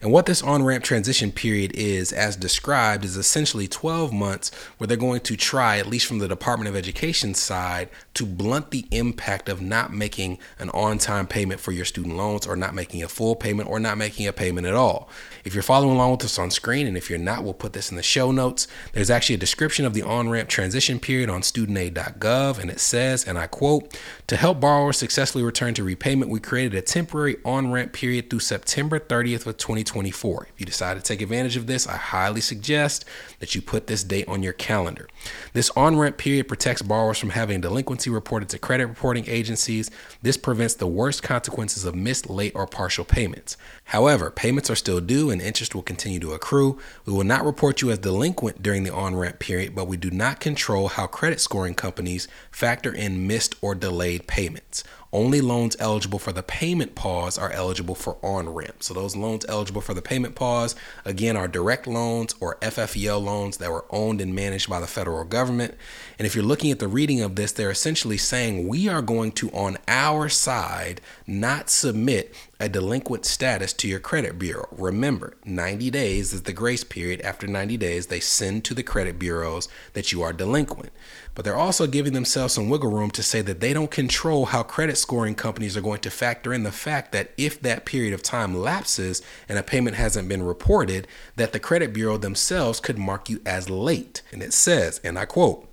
And 0.00 0.12
what 0.12 0.26
this 0.26 0.42
on 0.42 0.62
ramp 0.62 0.84
transition 0.84 1.32
period 1.32 1.72
is, 1.74 2.12
as 2.12 2.36
described, 2.36 3.04
is 3.04 3.16
essentially 3.16 3.68
12 3.68 4.12
months 4.12 4.50
where 4.78 4.86
they're 4.86 4.96
going 4.96 5.20
to 5.20 5.36
try, 5.36 5.78
at 5.78 5.86
least 5.86 6.06
from 6.06 6.18
the 6.18 6.28
Department 6.28 6.68
of 6.68 6.76
Education 6.76 7.34
side, 7.34 7.88
to 8.14 8.26
blunt 8.26 8.70
the 8.70 8.86
impact 8.90 9.48
of 9.48 9.60
not 9.60 9.92
making 9.92 10.38
an 10.58 10.70
on 10.70 10.98
time 10.98 11.26
payment 11.26 11.60
for 11.60 11.72
your 11.72 11.84
student 11.84 12.16
loans 12.16 12.46
or 12.46 12.56
not 12.56 12.74
making 12.74 13.02
a 13.02 13.08
full 13.08 13.36
payment 13.36 13.68
or 13.68 13.80
not 13.80 13.98
making 13.98 14.26
a 14.26 14.32
payment 14.32 14.66
at 14.66 14.74
all. 14.74 15.08
If 15.44 15.54
you're 15.54 15.62
following 15.62 15.94
along 15.94 16.12
with 16.12 16.24
us 16.24 16.38
on 16.38 16.50
screen, 16.50 16.86
and 16.86 16.96
if 16.96 17.08
you're 17.08 17.18
not, 17.18 17.44
we'll 17.44 17.54
put 17.54 17.72
this 17.72 17.90
in 17.90 17.96
the 17.96 18.02
show 18.02 18.30
notes. 18.32 18.66
There's 18.92 19.10
actually 19.10 19.36
a 19.36 19.38
description 19.38 19.84
of 19.84 19.94
the 19.94 20.02
on 20.02 20.28
ramp 20.28 20.48
transition 20.48 20.98
period 20.98 21.30
on 21.30 21.42
studentaid.gov, 21.42 22.58
and 22.58 22.70
it 22.70 22.80
says, 22.80 23.26
and 23.26 23.38
I 23.38 23.46
quote, 23.46 23.98
to 24.26 24.36
help 24.36 24.60
borrowers 24.60 24.98
successfully 24.98 25.44
return 25.44 25.74
to 25.74 25.84
repayment, 25.84 26.30
we 26.30 26.40
created 26.40 26.74
a 26.74 26.82
temporary 26.82 27.36
on 27.44 27.70
ramp 27.70 27.92
period 27.92 28.28
through 28.28 28.40
September 28.40 28.98
30th 28.98 29.46
of 29.46 29.56
2024. 29.86 30.48
If 30.52 30.60
you 30.60 30.66
decide 30.66 30.96
to 30.96 31.02
take 31.02 31.22
advantage 31.22 31.56
of 31.56 31.66
this, 31.66 31.86
I 31.86 31.96
highly 31.96 32.40
suggest 32.40 33.04
that 33.38 33.54
you 33.54 33.62
put 33.62 33.86
this 33.86 34.04
date 34.04 34.28
on 34.28 34.42
your 34.42 34.52
calendar. 34.52 35.08
This 35.52 35.70
on 35.70 35.96
ramp 35.96 36.18
period 36.18 36.48
protects 36.48 36.82
borrowers 36.82 37.18
from 37.18 37.30
having 37.30 37.60
delinquency 37.60 38.10
reported 38.10 38.48
to 38.50 38.58
credit 38.58 38.86
reporting 38.86 39.24
agencies. 39.28 39.90
This 40.22 40.36
prevents 40.36 40.74
the 40.74 40.86
worst 40.86 41.22
consequences 41.22 41.84
of 41.84 41.94
missed, 41.94 42.28
late, 42.28 42.52
or 42.54 42.66
partial 42.66 43.04
payments. 43.04 43.56
However, 43.84 44.30
payments 44.30 44.70
are 44.70 44.76
still 44.76 45.00
due 45.00 45.30
and 45.30 45.40
interest 45.40 45.74
will 45.74 45.82
continue 45.82 46.20
to 46.20 46.32
accrue. 46.32 46.78
We 47.04 47.12
will 47.12 47.24
not 47.24 47.44
report 47.44 47.80
you 47.80 47.90
as 47.90 47.98
delinquent 47.98 48.62
during 48.62 48.82
the 48.82 48.92
on 48.92 49.14
ramp 49.16 49.38
period, 49.38 49.74
but 49.74 49.86
we 49.86 49.96
do 49.96 50.10
not 50.10 50.40
control 50.40 50.88
how 50.88 51.06
credit 51.06 51.40
scoring 51.40 51.74
companies 51.74 52.28
factor 52.50 52.92
in 52.92 53.26
missed 53.26 53.54
or 53.60 53.74
delayed 53.74 54.26
payments. 54.26 54.84
Only 55.12 55.40
loans 55.40 55.76
eligible 55.78 56.18
for 56.18 56.32
the 56.32 56.42
payment 56.42 56.94
pause 56.94 57.38
are 57.38 57.50
eligible 57.50 57.94
for 57.94 58.16
on 58.22 58.48
ramp. 58.48 58.82
So 58.82 58.92
those 58.92 59.16
loans 59.16 59.46
eligible 59.48 59.80
for 59.80 59.94
the 59.94 60.02
payment 60.02 60.34
pause, 60.34 60.74
again, 61.04 61.36
are 61.36 61.48
direct 61.48 61.86
loans 61.86 62.34
or 62.40 62.56
FFEL 62.56 63.22
loans 63.22 63.56
that 63.58 63.70
were 63.70 63.84
owned 63.90 64.20
and 64.20 64.34
managed 64.34 64.68
by 64.68 64.80
the 64.80 64.86
federal 64.86 65.24
government. 65.24 65.74
And 66.18 66.26
if 66.26 66.34
you're 66.34 66.44
looking 66.44 66.70
at 66.70 66.78
the 66.78 66.88
reading 66.88 67.20
of 67.20 67.36
this, 67.36 67.52
they're 67.52 67.70
essentially 67.70 68.16
saying 68.16 68.68
we 68.68 68.88
are 68.88 69.02
going 69.02 69.32
to, 69.32 69.50
on 69.50 69.78
our 69.88 70.28
side, 70.28 71.00
not 71.26 71.70
submit 71.70 72.34
a 72.58 72.68
delinquent 72.68 73.26
status 73.26 73.72
to 73.74 73.88
your 73.88 74.00
credit 74.00 74.38
bureau. 74.38 74.68
Remember, 74.72 75.36
90 75.44 75.90
days 75.90 76.32
is 76.32 76.42
the 76.42 76.52
grace 76.52 76.84
period. 76.84 77.20
After 77.20 77.46
90 77.46 77.76
days, 77.76 78.06
they 78.06 78.20
send 78.20 78.64
to 78.64 78.74
the 78.74 78.82
credit 78.82 79.18
bureaus 79.18 79.68
that 79.92 80.12
you 80.12 80.22
are 80.22 80.32
delinquent. 80.32 80.90
But 81.34 81.44
they're 81.44 81.56
also 81.56 81.86
giving 81.86 82.14
themselves 82.14 82.54
some 82.54 82.70
wiggle 82.70 82.90
room 82.90 83.10
to 83.10 83.22
say 83.22 83.42
that 83.42 83.60
they 83.60 83.74
don't 83.74 83.90
control 83.90 84.46
how 84.46 84.62
credit 84.62 84.96
scoring 84.96 85.34
companies 85.34 85.76
are 85.76 85.82
going 85.82 86.00
to 86.00 86.10
factor 86.10 86.54
in 86.54 86.62
the 86.62 86.72
fact 86.72 87.12
that 87.12 87.32
if 87.36 87.60
that 87.60 87.84
period 87.84 88.14
of 88.14 88.22
time 88.22 88.54
lapses 88.54 89.20
and 89.48 89.58
a 89.58 89.62
payment 89.62 89.96
hasn't 89.96 90.28
been 90.28 90.42
reported, 90.42 91.06
that 91.36 91.52
the 91.52 91.60
credit 91.60 91.92
bureau 91.92 92.16
themselves 92.16 92.80
could 92.80 92.98
mark 92.98 93.28
you 93.28 93.42
as 93.44 93.68
late. 93.68 94.22
And 94.32 94.42
it 94.42 94.54
says, 94.54 94.98
and 95.04 95.18
I 95.18 95.26
quote, 95.26 95.65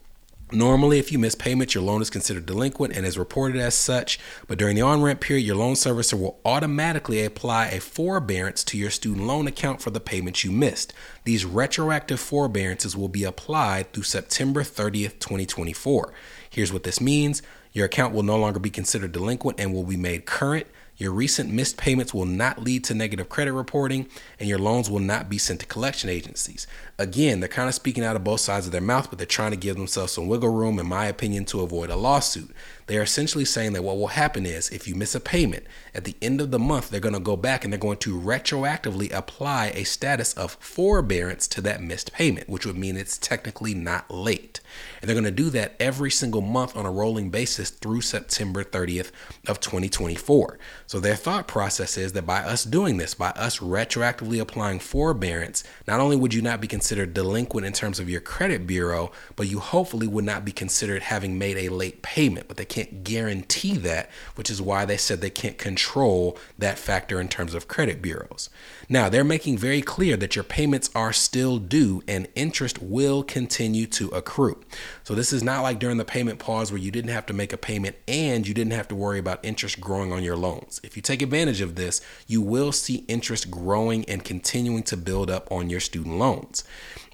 Normally, 0.53 0.99
if 0.99 1.11
you 1.11 1.17
miss 1.17 1.33
payment, 1.33 1.73
your 1.73 1.83
loan 1.83 2.03
is 2.03 2.11
considered 2.11 2.45
delinquent 2.45 2.95
and 2.95 3.07
is 3.07 3.17
reported 3.17 3.59
as 3.59 3.73
such. 3.73 4.19
But 4.45 4.59
during 4.59 4.75
the 4.75 4.83
on 4.83 5.01
ramp 5.01 5.19
period, 5.19 5.47
your 5.47 5.55
loan 5.55 5.73
servicer 5.73 6.13
will 6.13 6.39
automatically 6.45 7.25
apply 7.25 7.69
a 7.69 7.79
forbearance 7.79 8.63
to 8.65 8.77
your 8.77 8.91
student 8.91 9.25
loan 9.25 9.47
account 9.47 9.81
for 9.81 9.89
the 9.89 9.99
payments 9.99 10.43
you 10.43 10.51
missed. 10.51 10.93
These 11.23 11.43
retroactive 11.43 12.19
forbearances 12.19 12.95
will 12.95 13.07
be 13.07 13.23
applied 13.23 13.93
through 13.93 14.03
September 14.03 14.61
30th, 14.61 15.17
2024. 15.17 16.13
Here's 16.47 16.71
what 16.71 16.83
this 16.83 17.01
means 17.01 17.41
your 17.71 17.87
account 17.87 18.13
will 18.13 18.21
no 18.21 18.37
longer 18.37 18.59
be 18.59 18.69
considered 18.69 19.11
delinquent 19.11 19.59
and 19.59 19.73
will 19.73 19.83
be 19.83 19.97
made 19.97 20.27
current 20.27 20.67
your 20.97 21.11
recent 21.11 21.49
missed 21.49 21.77
payments 21.77 22.13
will 22.13 22.25
not 22.25 22.61
lead 22.61 22.83
to 22.85 22.93
negative 22.93 23.29
credit 23.29 23.53
reporting, 23.53 24.07
and 24.39 24.47
your 24.47 24.59
loans 24.59 24.89
will 24.89 24.99
not 24.99 25.29
be 25.29 25.37
sent 25.37 25.59
to 25.61 25.65
collection 25.65 26.09
agencies. 26.09 26.67
Again, 26.97 27.39
they're 27.39 27.49
kind 27.49 27.67
of 27.67 27.75
speaking 27.75 28.03
out 28.03 28.15
of 28.15 28.23
both 28.23 28.41
sides 28.41 28.65
of 28.65 28.71
their 28.71 28.81
mouth, 28.81 29.09
but 29.09 29.17
they're 29.17 29.25
trying 29.25 29.51
to 29.51 29.57
give 29.57 29.75
themselves 29.75 30.13
some 30.13 30.27
wiggle 30.27 30.49
room, 30.49 30.79
in 30.79 30.85
my 30.85 31.05
opinion, 31.05 31.45
to 31.45 31.61
avoid 31.61 31.89
a 31.89 31.95
lawsuit. 31.95 32.51
They're 32.87 33.03
essentially 33.03 33.45
saying 33.45 33.73
that 33.73 33.83
what 33.83 33.97
will 33.97 34.07
happen 34.07 34.45
is 34.45 34.69
if 34.69 34.87
you 34.87 34.95
miss 34.95 35.15
a 35.15 35.19
payment, 35.19 35.65
at 35.93 36.03
the 36.03 36.15
end 36.21 36.41
of 36.41 36.51
the 36.51 36.59
month, 36.59 36.89
they're 36.89 36.99
going 36.99 37.13
to 37.13 37.19
go 37.19 37.37
back 37.37 37.63
and 37.63 37.71
they're 37.71 37.79
going 37.79 37.97
to 37.99 38.19
retroactively 38.19 39.11
apply 39.13 39.67
a 39.75 39.83
status 39.83 40.33
of 40.33 40.57
forbearance 40.59 41.47
to 41.49 41.61
that 41.61 41.81
missed 41.81 42.11
payment, 42.13 42.49
which 42.49 42.65
would 42.65 42.77
mean 42.77 42.97
it's 42.97 43.17
technically 43.17 43.73
not 43.73 44.09
late. 44.11 44.59
And 45.01 45.07
they're 45.07 45.15
going 45.15 45.23
to 45.23 45.31
do 45.31 45.49
that 45.51 45.75
every 45.79 46.11
single 46.11 46.41
month 46.41 46.75
on 46.75 46.85
a 46.85 46.91
rolling 46.91 47.29
basis 47.29 47.69
through 47.69 48.01
September 48.01 48.63
30th 48.63 49.11
of 49.47 49.59
2024. 49.59 50.57
So 50.87 50.99
their 50.99 51.15
thought 51.15 51.47
process 51.47 51.97
is 51.97 52.13
that 52.13 52.25
by 52.25 52.39
us 52.39 52.63
doing 52.63 52.97
this, 52.97 53.13
by 53.13 53.29
us 53.31 53.59
retroactively 53.59 54.39
applying 54.39 54.79
forbearance, 54.79 55.63
not 55.87 55.99
only 55.99 56.15
would 56.15 56.33
you 56.33 56.41
not 56.41 56.61
be 56.61 56.67
considered 56.67 57.13
delinquent 57.13 57.65
in 57.65 57.73
terms 57.73 57.99
of 57.99 58.09
your 58.09 58.21
credit 58.21 58.65
bureau, 58.67 59.11
but 59.35 59.47
you 59.47 59.59
hopefully 59.59 60.07
would 60.07 60.25
not 60.25 60.45
be 60.45 60.51
considered 60.51 61.03
having 61.03 61.37
made 61.37 61.57
a 61.57 61.69
late 61.69 62.01
payment. 62.01 62.47
But 62.47 62.57
they 62.57 62.65
can't 62.73 63.03
guarantee 63.03 63.77
that, 63.77 64.09
which 64.33 64.49
is 64.49 64.59
why 64.59 64.83
they 64.83 64.97
said 64.97 65.21
they 65.21 65.29
can't 65.29 65.59
control 65.59 66.35
that 66.57 66.79
factor 66.79 67.21
in 67.21 67.27
terms 67.27 67.53
of 67.53 67.67
credit 67.67 68.01
bureaus. 68.01 68.49
Now, 68.89 69.09
they're 69.09 69.23
making 69.23 69.59
very 69.59 69.83
clear 69.83 70.17
that 70.17 70.35
your 70.35 70.43
payments 70.43 70.89
are 70.95 71.13
still 71.13 71.59
due 71.59 72.01
and 72.07 72.27
interest 72.33 72.81
will 72.81 73.21
continue 73.21 73.85
to 73.87 74.07
accrue. 74.09 74.59
So, 75.03 75.13
this 75.13 75.31
is 75.31 75.43
not 75.43 75.61
like 75.61 75.77
during 75.77 75.97
the 75.97 76.03
payment 76.03 76.39
pause 76.39 76.71
where 76.71 76.81
you 76.81 76.89
didn't 76.89 77.11
have 77.11 77.27
to 77.27 77.33
make 77.33 77.53
a 77.53 77.57
payment 77.57 77.95
and 78.07 78.47
you 78.47 78.55
didn't 78.55 78.73
have 78.73 78.87
to 78.87 78.95
worry 78.95 79.19
about 79.19 79.45
interest 79.45 79.79
growing 79.79 80.11
on 80.11 80.23
your 80.23 80.35
loans. 80.35 80.81
If 80.83 80.95
you 80.95 81.03
take 81.03 81.21
advantage 81.21 81.61
of 81.61 81.75
this, 81.75 82.01
you 82.25 82.41
will 82.41 82.71
see 82.71 83.05
interest 83.07 83.51
growing 83.51 84.03
and 84.05 84.25
continuing 84.25 84.81
to 84.83 84.97
build 84.97 85.29
up 85.29 85.51
on 85.51 85.69
your 85.69 85.79
student 85.79 86.17
loans. 86.17 86.63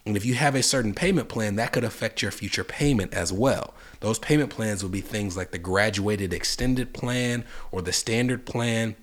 And 0.05 0.15
if 0.15 0.25
you 0.25 0.35
have 0.35 0.55
a 0.55 0.63
certain 0.63 0.93
payment 0.93 1.29
plan, 1.29 1.55
that 1.55 1.71
could 1.71 1.83
affect 1.83 2.21
your 2.21 2.31
future 2.31 2.63
payment 2.63 3.13
as 3.13 3.31
well. 3.33 3.73
Those 3.99 4.19
payment 4.19 4.49
plans 4.49 4.81
will 4.81 4.89
be 4.89 5.01
things 5.01 5.35
like 5.35 5.51
the 5.51 5.57
graduated 5.57 6.33
extended 6.33 6.93
plan 6.93 7.43
or 7.71 7.81
the 7.81 7.93
standard 7.93 8.45
plan 8.45 8.95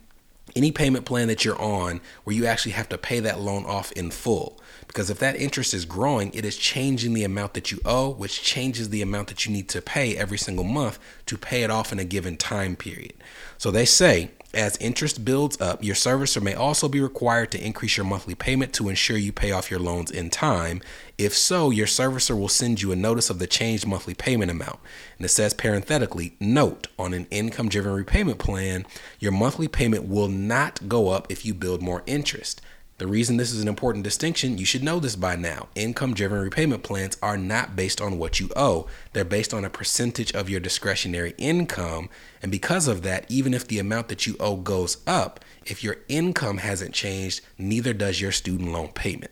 any 0.55 0.71
payment 0.71 1.05
plan 1.05 1.29
that 1.29 1.45
you're 1.45 1.61
on 1.61 2.01
where 2.25 2.37
you 2.37 2.47
actually 2.47 2.73
have 2.73 2.89
to 2.89 2.99
pay 2.99 3.21
that 3.21 3.41
loan 3.41 3.65
off 3.67 3.91
in 3.93 4.11
full. 4.11 4.61
Because 4.87 5.11
if 5.11 5.19
that 5.19 5.37
interest 5.37 5.75
is 5.75 5.85
growing, 5.85 6.33
it 6.33 6.45
is 6.45 6.57
changing 6.57 7.15
the 7.15 7.25
amount 7.25 7.55
that 7.55 7.71
you 7.71 7.81
owe, 7.85 8.11
which 8.11 8.43
changes 8.43 8.91
the 8.91 9.03
amount 9.03 9.29
that 9.29 9.47
you 9.47 9.53
need 9.53 9.69
to 9.71 9.83
pay 9.83 10.17
every 10.17 10.39
single 10.39 10.65
month 10.65 10.99
to 11.27 11.37
pay 11.37 11.63
it 11.63 11.71
off 11.71 11.93
in 11.93 11.99
a 11.99 12.05
given 12.05 12.37
time 12.37 12.77
period. 12.77 13.15
So 13.59 13.71
they 13.71 13.85
say 13.85 14.31
as 14.57 14.79
interest 14.79 15.23
builds 15.23 15.61
up, 15.61 15.85
your 15.85 15.95
servicer 15.95 16.43
may 16.43 16.55
also 16.55 16.89
be 16.89 17.01
required 17.01 17.51
to 17.51 17.63
increase 17.63 17.99
your 17.99 18.07
monthly 18.07 18.35
payment 18.35 18.73
to 18.75 18.89
ensure 18.89 19.19
you 19.19 19.31
pay 19.31 19.53
off 19.53 19.71
your 19.71 19.79
loans 19.79 20.11
in 20.11 20.31
time. 20.31 20.81
If 21.19 21.37
so, 21.37 21.69
your 21.69 21.87
servicer 21.87 22.39
will 22.39 22.49
send 22.49 22.81
you 22.81 22.91
a 22.91 22.97
notice 22.97 23.29
of 23.29 23.39
the 23.39 23.47
changed 23.47 23.87
monthly 23.87 24.15
payment 24.15 24.51
amount. 24.51 24.79
And 25.19 25.27
it 25.27 25.29
says 25.29 25.53
parenthetically, 25.53 26.37
note 26.41 26.89
on 26.99 27.13
an 27.13 27.27
income 27.31 27.69
driven 27.69 27.93
repayment 27.93 28.39
plan, 28.39 28.87
your 29.19 29.33
monthly 29.33 29.69
payment 29.69 30.09
will 30.09 30.29
not 30.29 30.89
go 30.89 31.11
up 31.11 31.31
if 31.31 31.45
you 31.45 31.53
build 31.53 31.83
more 31.83 32.03
interest. 32.07 32.63
The 32.99 33.07
reason 33.07 33.37
this 33.37 33.53
is 33.53 33.61
an 33.61 33.69
important 33.69 34.05
distinction, 34.05 34.57
you 34.57 34.65
should 34.65 34.83
know 34.83 34.99
this 34.99 35.17
by 35.17 35.37
now. 35.37 35.69
Income 35.75 36.15
driven 36.15 36.41
repayment 36.41 36.83
plans 36.83 37.19
are 37.21 37.37
not 37.37 37.77
based 37.77 38.01
on 38.01 38.17
what 38.19 38.41
you 38.41 38.49
owe, 38.57 38.87
they're 39.13 39.23
based 39.23 39.53
on 39.53 39.67
a 39.67 39.71
percentage 39.71 40.33
of 40.33 40.49
your 40.49 40.61
discretionary 40.61 41.35
income. 41.37 42.09
And 42.41 42.51
because 42.51 42.89
of 42.89 43.03
that, 43.03 43.31
even 43.31 43.53
if 43.53 43.69
the 43.69 43.79
amount 43.79 44.09
that 44.09 44.27
you 44.27 44.35
owe 44.41 44.57
goes 44.57 44.97
up, 45.07 45.45
if 45.67 45.85
your 45.85 45.99
income 46.09 46.57
hasn't 46.57 46.95
changed, 46.95 47.43
neither 47.59 47.93
does 47.93 48.19
your 48.19 48.33
student 48.33 48.73
loan 48.73 48.89
payment. 48.93 49.31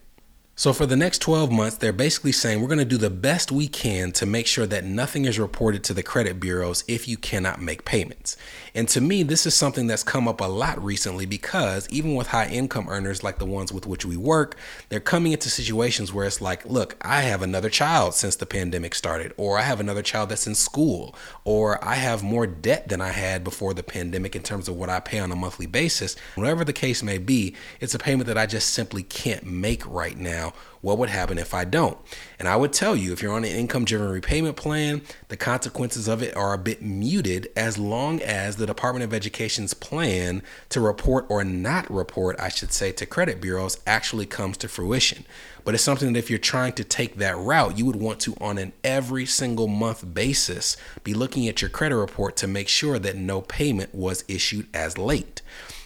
So, 0.57 0.73
for 0.73 0.87
the 0.87 0.95
next 0.95 1.19
12 1.19 1.51
months, 1.51 1.79
they're 1.79 1.93
basically 1.93 2.31
saying 2.31 2.61
we're 2.61 2.69
going 2.69 2.79
to 2.79 2.85
do 2.85 2.97
the 2.97 3.11
best 3.11 3.51
we 3.51 3.67
can 3.67 4.13
to 4.13 4.25
make 4.25 4.47
sure 4.47 4.67
that 4.67 4.85
nothing 4.85 5.25
is 5.25 5.37
reported 5.37 5.83
to 5.83 5.95
the 5.95 6.05
credit 6.05 6.39
bureaus 6.39 6.85
if 6.87 7.09
you 7.09 7.17
cannot 7.17 7.61
make 7.61 7.85
payments. 7.85 8.37
And 8.73 8.89
to 8.91 9.01
me, 9.01 9.25
this 9.25 9.47
is 9.47 9.55
something 9.57 9.89
that's 9.89 10.05
come 10.05 10.29
up 10.29 10.41
a 10.41 10.45
lot 10.45 10.81
recently 10.83 11.27
because 11.27 11.89
even 11.89 12.15
with 12.15 12.29
high 12.29 12.49
income 12.49 12.89
earners 12.89 13.25
like 13.25 13.41
the 13.41 13.47
ones 13.47 13.73
with 13.73 13.85
which 13.85 14.05
we 14.05 14.17
work, 14.17 14.57
they're 14.91 15.01
coming 15.01 15.33
into 15.33 15.51
situations 15.51 16.13
where 16.13 16.25
it's 16.25 16.41
like, 16.41 16.65
look, 16.65 16.97
I 17.01 17.23
have 17.23 17.43
another 17.43 17.69
child 17.69 18.15
since 18.15 18.37
the 18.37 18.47
pandemic 18.47 18.95
started, 18.95 19.33
or 19.37 19.59
I 19.59 19.63
have 19.63 19.81
another 19.81 20.03
child 20.03 20.29
that's 20.29 20.47
in 20.47 20.55
school, 20.55 21.17
or 21.43 21.85
I 21.85 21.97
have 21.97 22.23
more 22.23 22.47
debt 22.47 22.89
than 22.89 23.01
I 23.01 23.11
had 23.11 23.43
before 23.43 23.75
the 23.75 23.83
pandemic 23.83 24.37
in 24.37 24.43
terms 24.45 24.69
of 24.69 24.77
what 24.77 24.89
I 24.89 25.01
pay 25.01 25.19
on 25.19 25.33
a 25.33 25.37
monthly 25.37 25.67
basis. 25.67 26.15
Whatever 26.37 26.65
the 26.65 26.73
case 26.73 27.03
may 27.03 27.19
be, 27.19 27.57
it's 27.81 27.95
a 27.95 27.99
payment 27.99 28.29
that 28.29 28.39
I 28.39 28.47
just 28.47 28.71
simply 28.71 29.03
can't 29.03 29.45
make 29.45 29.85
right 29.85 30.17
now 30.17 30.44
now, 30.45 30.53
what 30.81 30.99
would 30.99 31.09
happen 31.09 31.39
if 31.39 31.55
I 31.55 31.65
don't? 31.65 31.97
And 32.39 32.47
I 32.47 32.57
would 32.57 32.73
tell 32.73 32.95
you, 32.95 33.13
if 33.13 33.23
you're 33.23 33.33
on 33.33 33.45
an 33.45 33.51
income 33.51 33.87
driven 33.87 34.11
repayment 34.11 34.57
plan, 34.57 35.01
the 35.29 35.37
consequences 35.37 36.09
of 36.09 36.23
it 36.23 36.37
are 36.37 36.53
a 36.53 36.59
bit 36.59 36.83
muted 36.83 37.49
as 37.57 37.79
long 37.79 38.21
as 38.21 38.57
the 38.57 38.67
Department 38.67 39.05
of 39.05 39.15
Education's 39.15 39.73
plan 39.73 40.43
to 40.69 40.81
report 40.81 41.25
or 41.31 41.43
not 41.43 41.91
report, 41.91 42.39
I 42.39 42.51
should 42.51 42.73
say, 42.73 42.93
to 42.93 43.07
credit 43.07 43.41
bureaus 43.41 43.79
actually 43.87 44.27
comes 44.27 44.59
to 44.59 44.69
fruition. 44.69 45.25
But 45.65 45.75
it's 45.75 45.83
something 45.83 46.13
that 46.13 46.19
if 46.19 46.29
you're 46.29 46.39
trying 46.39 46.75
to 46.75 46.85
take 46.85 47.17
that 47.17 47.39
route, 47.39 47.79
you 47.79 47.87
would 47.87 47.97
want 47.97 48.21
to, 48.21 48.37
on 48.39 48.59
an 48.59 48.75
every 48.83 49.25
single 49.25 49.69
month 49.69 50.13
basis, 50.13 50.77
be 51.03 51.15
looking 51.15 51.49
at 51.49 51.63
your 51.63 51.71
credit 51.71 51.97
report 51.97 52.37
to 52.37 52.47
make 52.47 52.69
sure 52.69 52.99
that 52.99 53.17
no 53.17 53.41
payment 53.41 53.95
was 53.95 54.25
issued 54.29 54.69
as 54.75 54.99
late. 54.99 55.41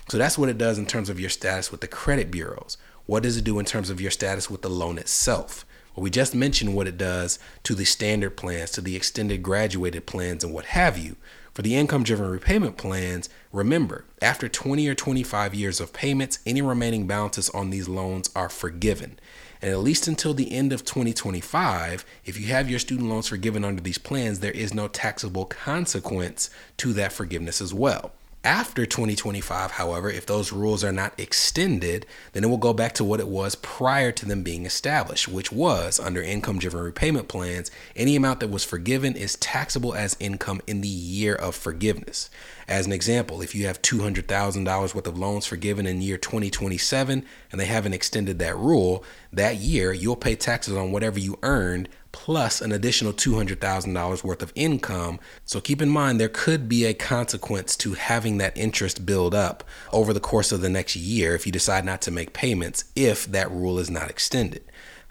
So 0.09 0.19
that's 0.19 0.38
what 0.38 0.49
it 0.49 0.59
does 0.59 0.79
in 0.79 0.87
terms 0.87 1.09
of 1.09 1.21
your 1.21 1.31
status 1.31 1.71
with 1.71 1.83
the 1.83 1.87
credit 1.87 2.33
bureaus. 2.33 2.79
What 3.09 3.23
does 3.23 3.38
it 3.38 3.45
do 3.45 3.59
in 3.59 3.65
terms 3.65 3.88
of 3.88 4.03
your 4.03 4.11
status 4.11 4.50
with 4.50 4.61
the 4.61 4.69
loan 4.69 4.99
itself? 4.99 5.65
Well, 5.97 6.05
we 6.05 6.11
just 6.11 6.35
mentioned 6.35 6.75
what 6.75 6.87
it 6.87 6.99
does 6.99 7.38
to 7.62 7.75
the 7.75 7.87
standard 7.87 8.37
plans, 8.37 8.71
to 8.73 8.83
the 8.83 8.97
extended 8.97 9.43
graduated 9.43 10.05
plans, 10.05 10.45
and 10.45 10.53
what 10.53 10.67
have 10.67 10.99
you. 10.99 11.17
For 11.55 11.62
the 11.62 11.75
income 11.75 12.03
driven 12.03 12.29
repayment 12.29 12.77
plans, 12.77 13.31
remember, 13.50 14.05
after 14.21 14.47
20 14.47 14.87
or 14.87 14.95
25 14.95 15.55
years 15.55 15.81
of 15.81 15.95
payments, 15.95 16.41
any 16.45 16.61
remaining 16.61 17.07
balances 17.07 17.49
on 17.49 17.71
these 17.71 17.88
loans 17.88 18.29
are 18.37 18.50
forgiven. 18.50 19.19
And 19.62 19.71
at 19.71 19.79
least 19.79 20.07
until 20.07 20.35
the 20.35 20.53
end 20.53 20.75
of 20.75 20.85
2025, 20.85 22.05
if 22.27 22.38
you 22.38 22.49
have 22.49 22.69
your 22.69 22.79
student 22.79 23.09
loans 23.09 23.29
forgiven 23.29 23.65
under 23.65 23.81
these 23.81 23.97
plans, 23.97 24.41
there 24.41 24.53
is 24.53 24.75
no 24.75 24.87
taxable 24.87 25.47
consequence 25.47 26.50
to 26.77 26.93
that 26.93 27.15
forgiveness 27.15 27.62
as 27.62 27.73
well. 27.73 28.12
After 28.45 28.87
2025, 28.87 29.73
however, 29.73 30.09
if 30.09 30.25
those 30.25 30.52
rules 30.52 30.85
are 30.85 30.92
not 30.92 31.12
extended, 31.18 32.07
then 32.33 32.45
it 32.45 32.47
will 32.47 32.57
go 32.57 32.73
back 32.73 32.95
to 32.95 33.04
what 33.04 33.18
it 33.18 33.26
was 33.26 33.57
prior 33.57 34.12
to 34.12 34.25
them 34.25 34.45
being 34.45 34.64
established, 34.64 35.26
which 35.26 35.50
was 35.50 35.99
under 35.99 36.23
income 36.23 36.61
driven 36.61 36.80
repayment 36.80 37.26
plans, 37.26 37.73
any 37.97 38.14
amount 38.14 38.38
that 38.38 38.50
was 38.50 38.64
forgiven 38.64 39.16
is 39.16 39.35
taxable 39.37 39.92
as 39.92 40.16
income 40.21 40.61
in 40.68 40.83
the 40.83 40.88
year 40.88 41.35
of 41.35 41.57
forgiveness. 41.57 42.30
As 42.68 42.87
an 42.87 42.92
example, 42.92 43.42
if 43.42 43.57
you 43.57 43.66
have 43.66 43.83
$200,000 43.83 44.95
worth 44.95 45.07
of 45.07 45.18
loans 45.18 45.45
forgiven 45.45 45.85
in 45.85 46.00
year 46.00 46.16
2027 46.16 47.25
and 47.50 47.61
they 47.61 47.66
haven't 47.66 47.95
extended 47.95 48.38
that 48.38 48.57
rule, 48.57 49.02
that 49.33 49.57
year 49.57 49.92
you'll 49.92 50.16
pay 50.16 50.37
taxes 50.37 50.75
on 50.75 50.92
whatever 50.92 51.18
you 51.18 51.38
earned 51.42 51.88
plus 52.12 52.61
an 52.61 52.73
additional 52.73 53.12
$200,000 53.12 54.25
worth 54.25 54.43
of 54.43 54.53
income. 54.55 55.21
So 55.45 55.61
keep 55.61 55.83
in 55.83 55.88
mind, 55.88 56.19
there 56.19 56.29
could 56.29 56.69
be 56.69 56.85
a 56.85 56.95
consequence 56.95 57.77
to 57.79 57.95
having 57.95 58.38
that 58.38 58.57
interest 58.57 59.07
build 59.07 59.35
up 59.35 59.65
over 59.93 60.12
the 60.12 60.21
course 60.21 60.53
of 60.53 60.61
the 60.61 60.69
next 60.69 60.97
year 60.97 61.35
if 61.35 61.47
you 61.47 61.53
decide 61.53 61.85
not 61.85 62.00
to 62.03 62.11
make 62.11 62.33
payments 62.33 62.85
if 62.97 63.27
that 63.27 63.50
rule 63.50 63.79
is 63.79 63.91
not 63.91 64.11
extended. 64.11 64.62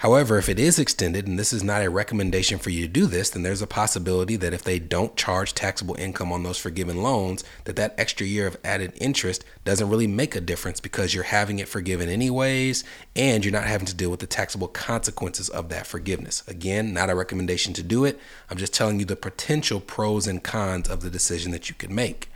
However, 0.01 0.37
if 0.37 0.47
it 0.47 0.59
is 0.59 0.77
extended, 0.77 1.25
and 1.27 1.39
this 1.39 1.51
is 1.51 1.63
not 1.63 1.83
a 1.83 1.89
recommendation 1.89 2.59
for 2.59 2.69
you 2.69 2.83
to 2.83 2.87
do 2.87 3.07
this, 3.07 3.31
then 3.31 3.41
there's 3.41 3.63
a 3.63 3.67
possibility 3.67 4.35
that 4.35 4.53
if 4.53 4.63
they 4.63 4.77
don't 4.77 5.15
charge 5.15 5.55
taxable 5.55 5.95
income 5.95 6.31
on 6.31 6.43
those 6.43 6.59
forgiven 6.59 7.01
loans, 7.01 7.43
that 7.63 7.75
that 7.77 7.95
extra 7.97 8.27
year 8.27 8.45
of 8.45 8.57
added 8.63 8.93
interest 9.01 9.43
doesn't 9.65 9.89
really 9.89 10.05
make 10.05 10.35
a 10.35 10.41
difference 10.41 10.79
because 10.79 11.15
you're 11.15 11.23
having 11.23 11.57
it 11.57 11.67
forgiven 11.67 12.09
anyways, 12.09 12.83
and 13.15 13.43
you're 13.43 13.51
not 13.51 13.63
having 13.63 13.87
to 13.87 13.95
deal 13.95 14.11
with 14.11 14.19
the 14.19 14.27
taxable 14.27 14.67
consequences 14.67 15.49
of 15.49 15.69
that 15.69 15.87
forgiveness. 15.87 16.47
Again, 16.47 16.93
not 16.93 17.09
a 17.09 17.15
recommendation 17.15 17.73
to 17.73 17.81
do 17.81 18.05
it. 18.05 18.19
I'm 18.51 18.57
just 18.57 18.75
telling 18.75 18.99
you 18.99 19.05
the 19.05 19.15
potential 19.15 19.79
pros 19.79 20.27
and 20.27 20.43
cons 20.43 20.87
of 20.87 21.01
the 21.01 21.09
decision 21.09 21.51
that 21.53 21.69
you 21.69 21.75
could 21.75 21.91
make. 21.91 22.29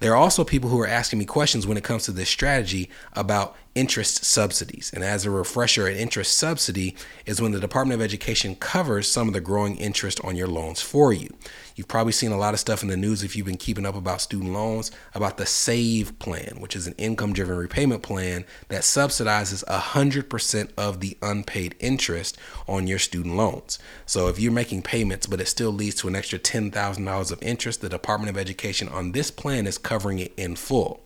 There 0.00 0.12
are 0.12 0.16
also 0.16 0.44
people 0.44 0.70
who 0.70 0.80
are 0.80 0.86
asking 0.86 1.18
me 1.18 1.24
questions 1.24 1.66
when 1.66 1.76
it 1.76 1.84
comes 1.84 2.04
to 2.04 2.12
this 2.12 2.28
strategy 2.28 2.88
about 3.14 3.56
interest 3.78 4.24
subsidies. 4.24 4.90
And 4.92 5.04
as 5.04 5.24
a 5.24 5.30
refresher, 5.30 5.86
an 5.86 5.96
interest 5.96 6.36
subsidy 6.36 6.96
is 7.26 7.40
when 7.40 7.52
the 7.52 7.60
Department 7.60 8.00
of 8.00 8.04
Education 8.04 8.56
covers 8.56 9.08
some 9.08 9.28
of 9.28 9.34
the 9.34 9.40
growing 9.40 9.76
interest 9.76 10.20
on 10.24 10.34
your 10.34 10.48
loans 10.48 10.82
for 10.82 11.12
you. 11.12 11.28
You've 11.76 11.86
probably 11.86 12.10
seen 12.10 12.32
a 12.32 12.36
lot 12.36 12.54
of 12.54 12.60
stuff 12.60 12.82
in 12.82 12.88
the 12.88 12.96
news 12.96 13.22
if 13.22 13.36
you've 13.36 13.46
been 13.46 13.56
keeping 13.56 13.86
up 13.86 13.94
about 13.94 14.20
student 14.20 14.52
loans 14.52 14.90
about 15.14 15.36
the 15.36 15.46
SAVE 15.46 16.18
plan, 16.18 16.56
which 16.58 16.74
is 16.74 16.88
an 16.88 16.96
income 16.98 17.32
driven 17.32 17.56
repayment 17.56 18.02
plan 18.02 18.44
that 18.66 18.82
subsidizes 18.82 19.64
100% 19.66 20.70
of 20.76 20.98
the 20.98 21.16
unpaid 21.22 21.76
interest 21.78 22.36
on 22.66 22.88
your 22.88 22.98
student 22.98 23.36
loans. 23.36 23.78
So 24.06 24.26
if 24.26 24.40
you're 24.40 24.50
making 24.50 24.82
payments, 24.82 25.28
but 25.28 25.40
it 25.40 25.46
still 25.46 25.70
leads 25.70 25.94
to 25.96 26.08
an 26.08 26.16
extra 26.16 26.40
$10,000 26.40 27.30
of 27.30 27.42
interest, 27.44 27.80
the 27.80 27.88
Department 27.88 28.30
of 28.30 28.36
Education 28.36 28.88
on 28.88 29.12
this 29.12 29.30
plan 29.30 29.68
is 29.68 29.78
covering 29.78 30.18
it 30.18 30.32
in 30.36 30.56
full. 30.56 31.00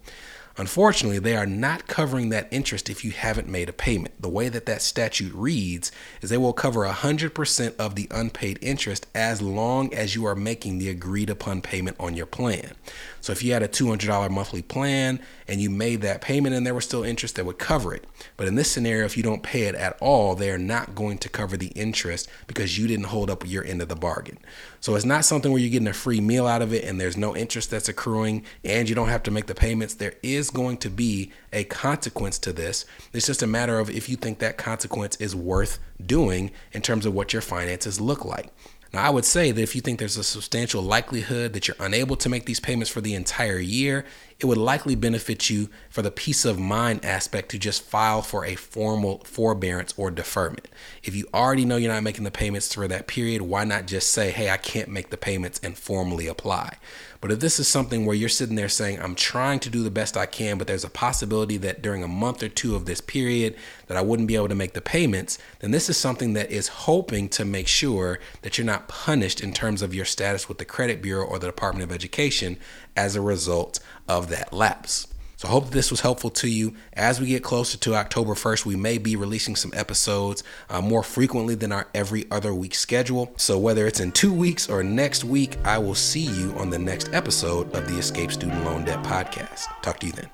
Unfortunately, 0.57 1.19
they 1.19 1.37
are 1.37 1.47
not 1.47 1.87
covering 1.87 2.29
that 2.29 2.49
interest 2.51 2.91
if 2.91 3.05
you 3.05 3.11
haven't 3.11 3.49
made 3.49 3.69
a 3.69 3.73
payment. 3.73 4.21
The 4.21 4.29
way 4.29 4.49
that 4.49 4.67
that 4.67 4.83
statute 4.83 5.33
reads 5.35 5.91
is 6.21 6.31
they 6.31 6.37
will 6.37 6.53
cover 6.53 6.87
100% 6.87 7.77
of 7.77 7.95
the 7.95 8.09
unpaid 8.11 8.59
interest 8.61 9.07
as 9.15 9.41
long 9.41 9.93
as 9.95 10.15
you 10.15 10.25
are 10.27 10.35
making 10.35 10.79
the 10.79 10.91
agreed 10.91 11.31
upon 11.31 11.63
payment 11.63 11.97
on 11.99 12.15
your 12.15 12.27
plan. 12.27 12.75
So 13.23 13.33
if 13.33 13.43
you 13.43 13.53
had 13.53 13.63
a 13.63 13.69
$200 13.69 14.31
monthly 14.31 14.63
plan 14.63 15.21
and 15.47 15.61
you 15.61 15.71
made 15.71 16.01
that 16.03 16.21
payment 16.21 16.55
and 16.55 16.67
there 16.67 16.75
was 16.75 16.85
still 16.85 17.05
interest, 17.05 17.37
that 17.37 17.47
would 17.47 17.59
cover 17.59 17.95
it. 17.95 18.05
But 18.37 18.49
in 18.49 18.57
this 18.57 18.71
scenario, 18.71 19.05
if 19.05 19.17
you 19.17 19.23
don't 19.23 19.45
pay 19.45 19.63
it 19.63 19.77
at 19.77 19.97
all, 20.01 20.35
they 20.35 20.51
are 20.51 20.59
not 20.59 20.97
going 20.97 21.19
to 21.19 21.29
cover 21.29 21.57
the 21.57 21.69
interest 21.69 22.29
because 22.47 22.77
you 22.77 22.89
didn't 22.89 23.07
hold 23.07 23.31
up 23.31 23.49
your 23.49 23.65
end 23.65 23.81
of 23.81 23.89
the 23.89 23.95
bargain. 23.95 24.39
So 24.81 24.97
it's 24.97 25.05
not 25.05 25.25
something 25.25 25.53
where 25.53 25.61
you're 25.61 25.71
getting 25.71 25.87
a 25.87 25.93
free 25.93 26.21
meal 26.21 26.49
out 26.49 26.63
of 26.63 26.73
it 26.73 26.85
and 26.85 27.01
there's 27.01 27.17
no 27.17 27.37
interest 27.37 27.71
that's 27.71 27.89
accruing 27.89 28.45
and 28.65 28.89
you 28.89 28.97
don't 28.97 29.09
have 29.09 29.23
to 29.25 29.31
make 29.31 29.47
the 29.47 29.55
payments. 29.55 29.95
There 29.95 30.15
is 30.43 30.51
going 30.51 30.77
to 30.79 30.91
be 30.91 31.31
a 31.53 31.65
consequence 31.65 32.39
to 32.41 32.53
this. 32.53 32.85
It's 33.13 33.27
just 33.27 33.43
a 33.43 33.47
matter 33.47 33.79
of 33.79 33.89
if 33.89 34.09
you 34.09 34.17
think 34.17 34.41
that 34.41 34.59
consequence 34.59 35.17
is 35.17 35.35
worth 35.35 35.79
doing 36.05 36.51
in 36.73 36.83
terms 36.83 37.07
of 37.07 37.15
what 37.15 37.33
your 37.33 37.43
finances 37.43 38.01
look 38.01 38.25
like. 38.25 38.51
Now, 38.93 39.05
I 39.05 39.11
would 39.11 39.25
say 39.25 39.53
that 39.53 39.63
if 39.63 39.75
you 39.75 39.81
think 39.81 39.99
there's 39.99 40.19
a 40.19 40.25
substantial 40.25 40.83
likelihood 40.83 41.55
that 41.55 41.67
you're 41.67 41.77
unable 41.81 42.15
to 42.17 42.29
make 42.29 42.45
these 42.45 42.61
payments 42.61 42.91
for 42.91 43.01
the 43.01 43.15
entire 43.15 43.59
year, 43.59 44.05
it 44.39 44.45
would 44.45 44.59
likely 44.59 44.95
benefit 44.95 45.49
you 45.49 45.71
for 45.89 46.03
the 46.03 46.11
peace 46.11 46.45
of 46.45 46.59
mind 46.59 47.03
aspect 47.03 47.51
to 47.51 47.59
just 47.59 47.85
file 47.85 48.21
for 48.21 48.45
a 48.45 48.55
formal 48.55 49.23
forbearance 49.25 49.95
or 49.97 50.11
deferment. 50.11 50.69
If 51.03 51.15
you 51.15 51.27
already 51.33 51.65
know 51.65 51.77
you're 51.77 51.91
not 51.91 52.03
making 52.03 52.25
the 52.25 52.31
payments 52.31 52.75
for 52.75 52.87
that 52.87 53.07
period, 53.07 53.41
why 53.41 53.65
not 53.65 53.87
just 53.87 54.11
say, 54.11 54.31
hey, 54.31 54.51
I 54.51 54.59
can't 54.59 54.91
make 54.91 55.09
the 55.09 55.17
payments 55.17 55.59
and 55.63 55.79
formally 55.79 56.27
apply? 56.27 56.77
But 57.23 57.31
if 57.31 57.39
this 57.39 57.61
is 57.61 57.69
something 57.69 58.05
where 58.05 58.17
you're 58.17 58.29
sitting 58.29 58.57
there 58.57 58.69
saying, 58.69 59.01
I'm 59.01 59.15
trying 59.15 59.61
to 59.61 59.71
do 59.71 59.85
the 59.85 59.93
best 59.93 60.17
I 60.17 60.27
can, 60.27 60.59
but 60.59 60.67
there's 60.67 60.83
a 60.83 60.91
possibility 60.91 61.57
that 61.59 61.81
during 61.81 62.03
a 62.03 62.09
month 62.09 62.43
or 62.43 62.49
two 62.49 62.75
of 62.75 62.85
this 62.85 63.01
period 63.01 63.55
that 63.87 63.97
I 63.97 64.01
wouldn't 64.01 64.27
be 64.27 64.35
able 64.35 64.49
to 64.49 64.57
make 64.57 64.73
the 64.73 64.81
payments, 64.81 65.39
then 65.61 65.71
this 65.71 65.89
is 65.89 65.97
something 65.97 66.33
that 66.33 66.51
is 66.51 66.67
hoping 66.67 67.29
to 67.29 67.45
make 67.45 67.69
sure 67.69 68.19
that 68.43 68.59
you're 68.59 68.65
not 68.65 68.89
punished 68.89 69.41
in 69.41 69.53
terms 69.53 69.83
of 69.83 69.95
your 69.95 70.05
status 70.05 70.49
with 70.49 70.59
the 70.59 70.65
credit 70.65 71.01
bureau 71.01 71.25
or 71.25 71.39
the 71.39 71.47
Department 71.47 71.85
of 71.85 71.95
Education 71.95 72.59
as 72.97 73.15
a 73.15 73.21
result 73.21 73.79
of 74.09 74.29
that 74.31 74.53
lapse. 74.53 75.07
So 75.43 75.49
I 75.49 75.51
hope 75.51 75.71
this 75.71 75.91
was 75.91 76.03
helpful 76.03 76.31
to 76.31 76.49
you. 76.49 76.73
As 76.93 77.21
we 77.21 77.27
get 77.27 77.43
closer 77.43 77.77
to 77.77 77.97
October 77.97 78.35
1st, 78.35 78.65
we 78.65 78.77
may 78.77 78.97
be 78.97 79.17
releasing 79.17 79.57
some 79.57 79.73
episodes 79.75 80.45
uh, 80.71 80.81
more 80.81 81.03
frequently 81.03 81.57
than 81.57 81.73
our 81.73 81.89
every 81.95 82.31
other 82.31 82.55
week 82.55 82.77
schedule. 82.77 83.33
So 83.39 83.59
whether 83.59 83.89
it's 83.89 83.99
in 83.99 84.13
two 84.13 84.33
weeks 84.33 84.71
or 84.71 84.85
next 84.85 85.25
week, 85.25 85.57
I 85.65 85.79
will 85.79 85.97
see 85.97 86.21
you 86.21 86.53
on 86.53 86.71
the 86.71 86.79
next 86.79 87.13
episode 87.13 87.75
of 87.75 87.89
the 87.89 87.99
Escape 87.99 88.31
Student 88.31 88.65
Loan 88.65 88.85
Debt 88.85 89.03
Podcast. 89.03 89.65
Talk 89.83 89.99
to 89.99 90.07
you 90.07 90.13
then. 90.13 90.31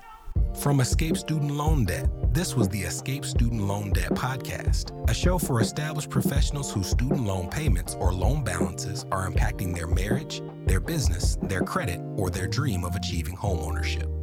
From 0.61 0.79
Escape 0.79 1.17
Student 1.17 1.53
Loan 1.53 1.85
Debt, 1.85 2.07
this 2.31 2.55
was 2.55 2.69
the 2.69 2.81
Escape 2.81 3.25
Student 3.25 3.63
Loan 3.63 3.91
Debt 3.91 4.11
Podcast, 4.11 4.91
a 5.09 5.13
show 5.15 5.39
for 5.39 5.59
established 5.59 6.11
professionals 6.11 6.71
whose 6.71 6.87
student 6.87 7.25
loan 7.25 7.49
payments 7.49 7.95
or 7.95 8.13
loan 8.13 8.43
balances 8.43 9.07
are 9.11 9.27
impacting 9.27 9.73
their 9.73 9.87
marriage, 9.87 10.43
their 10.67 10.79
business, 10.79 11.35
their 11.41 11.61
credit, 11.61 11.99
or 12.15 12.29
their 12.29 12.47
dream 12.47 12.85
of 12.85 12.95
achieving 12.95 13.35
homeownership. 13.35 14.18